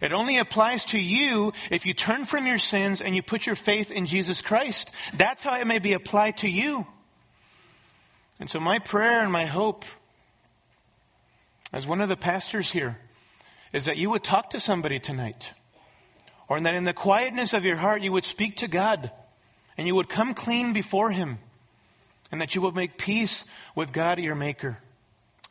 It 0.00 0.12
only 0.12 0.38
applies 0.38 0.84
to 0.86 0.98
you 0.98 1.52
if 1.70 1.86
you 1.86 1.94
turn 1.94 2.24
from 2.24 2.48
your 2.48 2.58
sins 2.58 3.00
and 3.00 3.14
you 3.14 3.22
put 3.22 3.46
your 3.46 3.54
faith 3.54 3.92
in 3.92 4.06
Jesus 4.06 4.42
Christ. 4.42 4.90
That's 5.14 5.44
how 5.44 5.56
it 5.60 5.68
may 5.68 5.78
be 5.78 5.92
applied 5.92 6.38
to 6.38 6.48
you. 6.48 6.84
And 8.40 8.50
so 8.50 8.58
my 8.58 8.80
prayer 8.80 9.22
and 9.22 9.30
my 9.30 9.46
hope 9.46 9.84
as 11.72 11.86
one 11.86 12.00
of 12.00 12.08
the 12.08 12.16
pastors 12.16 12.70
here 12.70 12.98
is 13.72 13.86
that 13.86 13.96
you 13.96 14.10
would 14.10 14.22
talk 14.22 14.50
to 14.50 14.60
somebody 14.60 14.98
tonight. 14.98 15.52
Or 16.48 16.60
that 16.60 16.74
in 16.74 16.84
the 16.84 16.92
quietness 16.92 17.54
of 17.54 17.64
your 17.64 17.76
heart 17.76 18.02
you 18.02 18.12
would 18.12 18.26
speak 18.26 18.58
to 18.58 18.68
God 18.68 19.10
and 19.78 19.86
you 19.86 19.94
would 19.94 20.08
come 20.08 20.34
clean 20.34 20.72
before 20.72 21.10
Him 21.10 21.38
and 22.30 22.40
that 22.40 22.54
you 22.54 22.60
would 22.60 22.74
make 22.74 22.98
peace 22.98 23.44
with 23.74 23.92
God 23.92 24.18
your 24.18 24.34
Maker. 24.34 24.78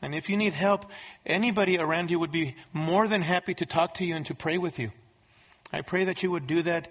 And 0.02 0.16
if 0.16 0.30
you 0.30 0.38
need 0.38 0.54
help, 0.54 0.86
anybody 1.26 1.78
around 1.78 2.12
you 2.12 2.20
would 2.20 2.32
be 2.32 2.56
more 2.74 3.08
than 3.08 3.22
happy 3.22 3.54
to 3.56 3.66
talk 3.66 3.96
to 3.96 4.06
you 4.06 4.16
and 4.16 4.26
to 4.28 4.36
pray 4.36 4.58
with 4.58 4.80
you. 4.80 4.92
I 5.72 5.82
pray 5.82 6.06
that 6.06 6.24
you 6.24 6.32
would 6.32 6.48
do 6.48 6.64
that 6.64 6.88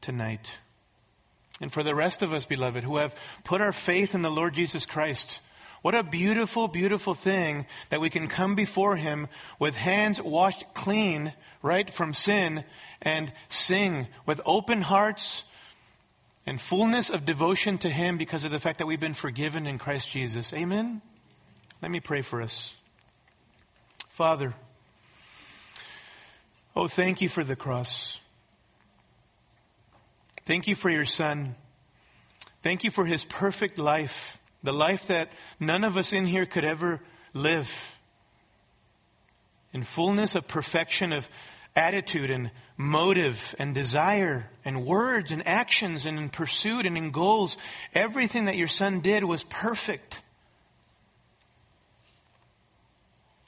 tonight. 0.00 0.58
And 1.60 1.72
for 1.72 1.82
the 1.82 1.94
rest 1.94 2.22
of 2.22 2.32
us, 2.32 2.46
beloved, 2.46 2.84
who 2.84 2.96
have 2.96 3.14
put 3.44 3.60
our 3.60 3.72
faith 3.72 4.14
in 4.14 4.22
the 4.22 4.30
Lord 4.30 4.54
Jesus 4.54 4.86
Christ, 4.86 5.40
what 5.82 5.94
a 5.94 6.02
beautiful, 6.02 6.68
beautiful 6.68 7.14
thing 7.14 7.66
that 7.88 8.00
we 8.00 8.10
can 8.10 8.28
come 8.28 8.54
before 8.54 8.96
Him 8.96 9.28
with 9.58 9.76
hands 9.76 10.20
washed 10.20 10.64
clean, 10.74 11.32
right, 11.62 11.88
from 11.88 12.12
sin 12.14 12.64
and 13.02 13.32
sing 13.48 14.06
with 14.26 14.40
open 14.44 14.82
hearts 14.82 15.44
and 16.46 16.60
fullness 16.60 17.10
of 17.10 17.24
devotion 17.24 17.78
to 17.78 17.90
Him 17.90 18.18
because 18.18 18.44
of 18.44 18.50
the 18.50 18.58
fact 18.58 18.78
that 18.78 18.86
we've 18.86 19.00
been 19.00 19.14
forgiven 19.14 19.66
in 19.66 19.78
Christ 19.78 20.10
Jesus. 20.10 20.52
Amen? 20.52 21.00
Let 21.82 21.90
me 21.90 22.00
pray 22.00 22.22
for 22.22 22.42
us. 22.42 22.76
Father, 24.10 24.54
oh, 26.76 26.88
thank 26.88 27.20
you 27.20 27.28
for 27.28 27.42
the 27.42 27.56
cross. 27.56 28.20
Thank 30.44 30.66
you 30.66 30.74
for 30.74 30.90
your 30.90 31.04
Son. 31.04 31.54
Thank 32.62 32.84
you 32.84 32.90
for 32.90 33.06
his 33.06 33.24
perfect 33.24 33.78
life, 33.78 34.36
the 34.62 34.72
life 34.72 35.06
that 35.06 35.30
none 35.58 35.84
of 35.84 35.96
us 35.96 36.12
in 36.12 36.26
here 36.26 36.46
could 36.46 36.64
ever 36.64 37.00
live. 37.32 37.96
In 39.72 39.82
fullness 39.82 40.34
of 40.34 40.48
perfection 40.48 41.12
of 41.12 41.28
attitude 41.76 42.30
and 42.30 42.50
motive 42.76 43.54
and 43.58 43.74
desire 43.74 44.50
and 44.64 44.84
words 44.84 45.30
and 45.30 45.46
actions 45.46 46.06
and 46.06 46.18
in 46.18 46.28
pursuit 46.28 46.86
and 46.86 46.96
in 46.96 47.10
goals, 47.10 47.56
everything 47.94 48.46
that 48.46 48.56
your 48.56 48.68
Son 48.68 49.00
did 49.00 49.24
was 49.24 49.44
perfect. 49.44 50.22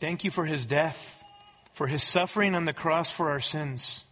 Thank 0.00 0.24
you 0.24 0.30
for 0.30 0.44
his 0.44 0.66
death, 0.66 1.22
for 1.74 1.86
his 1.86 2.02
suffering 2.02 2.54
on 2.54 2.64
the 2.64 2.72
cross 2.72 3.10
for 3.10 3.30
our 3.30 3.40
sins 3.40 4.04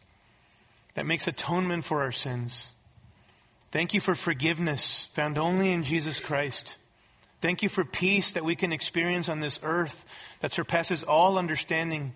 that 0.94 1.06
makes 1.06 1.26
atonement 1.26 1.84
for 1.84 2.02
our 2.02 2.12
sins. 2.12 2.72
Thank 3.72 3.94
you 3.94 4.00
for 4.00 4.14
forgiveness 4.14 5.08
found 5.12 5.38
only 5.38 5.72
in 5.72 5.84
Jesus 5.84 6.20
Christ. 6.20 6.76
Thank 7.40 7.62
you 7.62 7.68
for 7.68 7.84
peace 7.84 8.32
that 8.32 8.44
we 8.44 8.54
can 8.54 8.72
experience 8.72 9.28
on 9.28 9.40
this 9.40 9.60
earth 9.62 10.04
that 10.40 10.52
surpasses 10.52 11.02
all 11.02 11.38
understanding. 11.38 12.12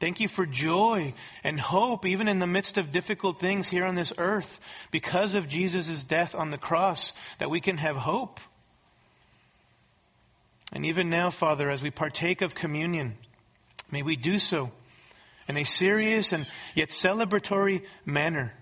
Thank 0.00 0.18
you 0.18 0.26
for 0.26 0.46
joy 0.46 1.14
and 1.44 1.60
hope, 1.60 2.04
even 2.04 2.26
in 2.26 2.40
the 2.40 2.46
midst 2.46 2.76
of 2.76 2.90
difficult 2.90 3.38
things 3.38 3.68
here 3.68 3.84
on 3.84 3.94
this 3.94 4.12
earth, 4.18 4.58
because 4.90 5.34
of 5.34 5.48
Jesus' 5.48 6.02
death 6.02 6.34
on 6.34 6.50
the 6.50 6.58
cross, 6.58 7.12
that 7.38 7.50
we 7.50 7.60
can 7.60 7.76
have 7.76 7.96
hope. 7.96 8.40
And 10.72 10.84
even 10.84 11.08
now, 11.08 11.30
Father, 11.30 11.70
as 11.70 11.82
we 11.82 11.90
partake 11.90 12.42
of 12.42 12.56
communion, 12.56 13.16
may 13.92 14.02
we 14.02 14.16
do 14.16 14.40
so 14.40 14.72
in 15.46 15.56
a 15.56 15.64
serious 15.64 16.32
and 16.32 16.48
yet 16.74 16.88
celebratory 16.88 17.82
manner. 18.04 18.52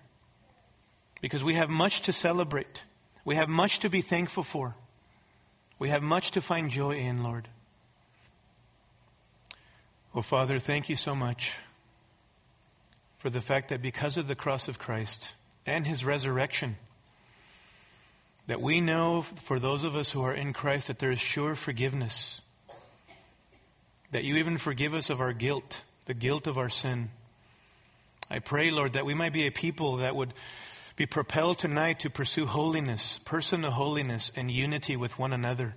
Because 1.22 1.42
we 1.42 1.54
have 1.54 1.70
much 1.70 2.02
to 2.02 2.12
celebrate. 2.12 2.82
We 3.24 3.36
have 3.36 3.48
much 3.48 3.78
to 3.78 3.88
be 3.88 4.02
thankful 4.02 4.42
for. 4.42 4.74
We 5.78 5.88
have 5.88 6.02
much 6.02 6.32
to 6.32 6.40
find 6.40 6.70
joy 6.70 6.96
in, 6.96 7.22
Lord. 7.22 7.48
Oh, 10.14 10.22
Father, 10.22 10.58
thank 10.58 10.88
you 10.88 10.96
so 10.96 11.14
much 11.14 11.54
for 13.18 13.30
the 13.30 13.40
fact 13.40 13.70
that 13.70 13.80
because 13.80 14.16
of 14.16 14.28
the 14.28 14.34
cross 14.34 14.68
of 14.68 14.78
Christ 14.78 15.32
and 15.64 15.86
his 15.86 16.04
resurrection, 16.04 16.76
that 18.46 18.60
we 18.60 18.80
know 18.80 19.22
for 19.22 19.58
those 19.58 19.84
of 19.84 19.96
us 19.96 20.10
who 20.10 20.22
are 20.22 20.34
in 20.34 20.52
Christ 20.52 20.88
that 20.88 20.98
there 20.98 21.12
is 21.12 21.20
sure 21.20 21.54
forgiveness. 21.54 22.40
That 24.10 24.24
you 24.24 24.36
even 24.36 24.58
forgive 24.58 24.92
us 24.92 25.08
of 25.08 25.20
our 25.20 25.32
guilt, 25.32 25.82
the 26.06 26.14
guilt 26.14 26.46
of 26.46 26.58
our 26.58 26.68
sin. 26.68 27.10
I 28.28 28.40
pray, 28.40 28.70
Lord, 28.70 28.94
that 28.94 29.06
we 29.06 29.14
might 29.14 29.32
be 29.32 29.46
a 29.46 29.52
people 29.52 29.98
that 29.98 30.16
would 30.16 30.34
be 30.96 31.06
propelled 31.06 31.58
tonight 31.58 32.00
to 32.00 32.10
pursue 32.10 32.46
holiness, 32.46 33.20
personal 33.24 33.70
holiness, 33.70 34.30
and 34.36 34.50
unity 34.50 34.96
with 34.96 35.18
one 35.18 35.32
another. 35.32 35.74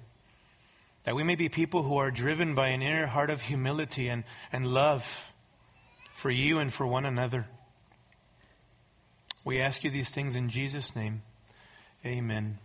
That 1.05 1.15
we 1.15 1.23
may 1.23 1.35
be 1.35 1.49
people 1.49 1.83
who 1.83 1.97
are 1.97 2.11
driven 2.11 2.55
by 2.55 2.69
an 2.69 2.81
inner 2.81 3.07
heart 3.07 3.29
of 3.29 3.41
humility 3.41 4.09
and, 4.09 4.23
and 4.51 4.67
love 4.67 5.31
for 6.13 6.29
you 6.29 6.59
and 6.59 6.73
for 6.73 6.85
one 6.87 7.05
another. 7.05 7.45
We 9.43 9.61
ask 9.61 9.83
you 9.83 9.91
these 9.91 10.09
things 10.09 10.35
in 10.35 10.49
Jesus' 10.49 10.95
name. 10.95 11.21
Amen. 12.05 12.57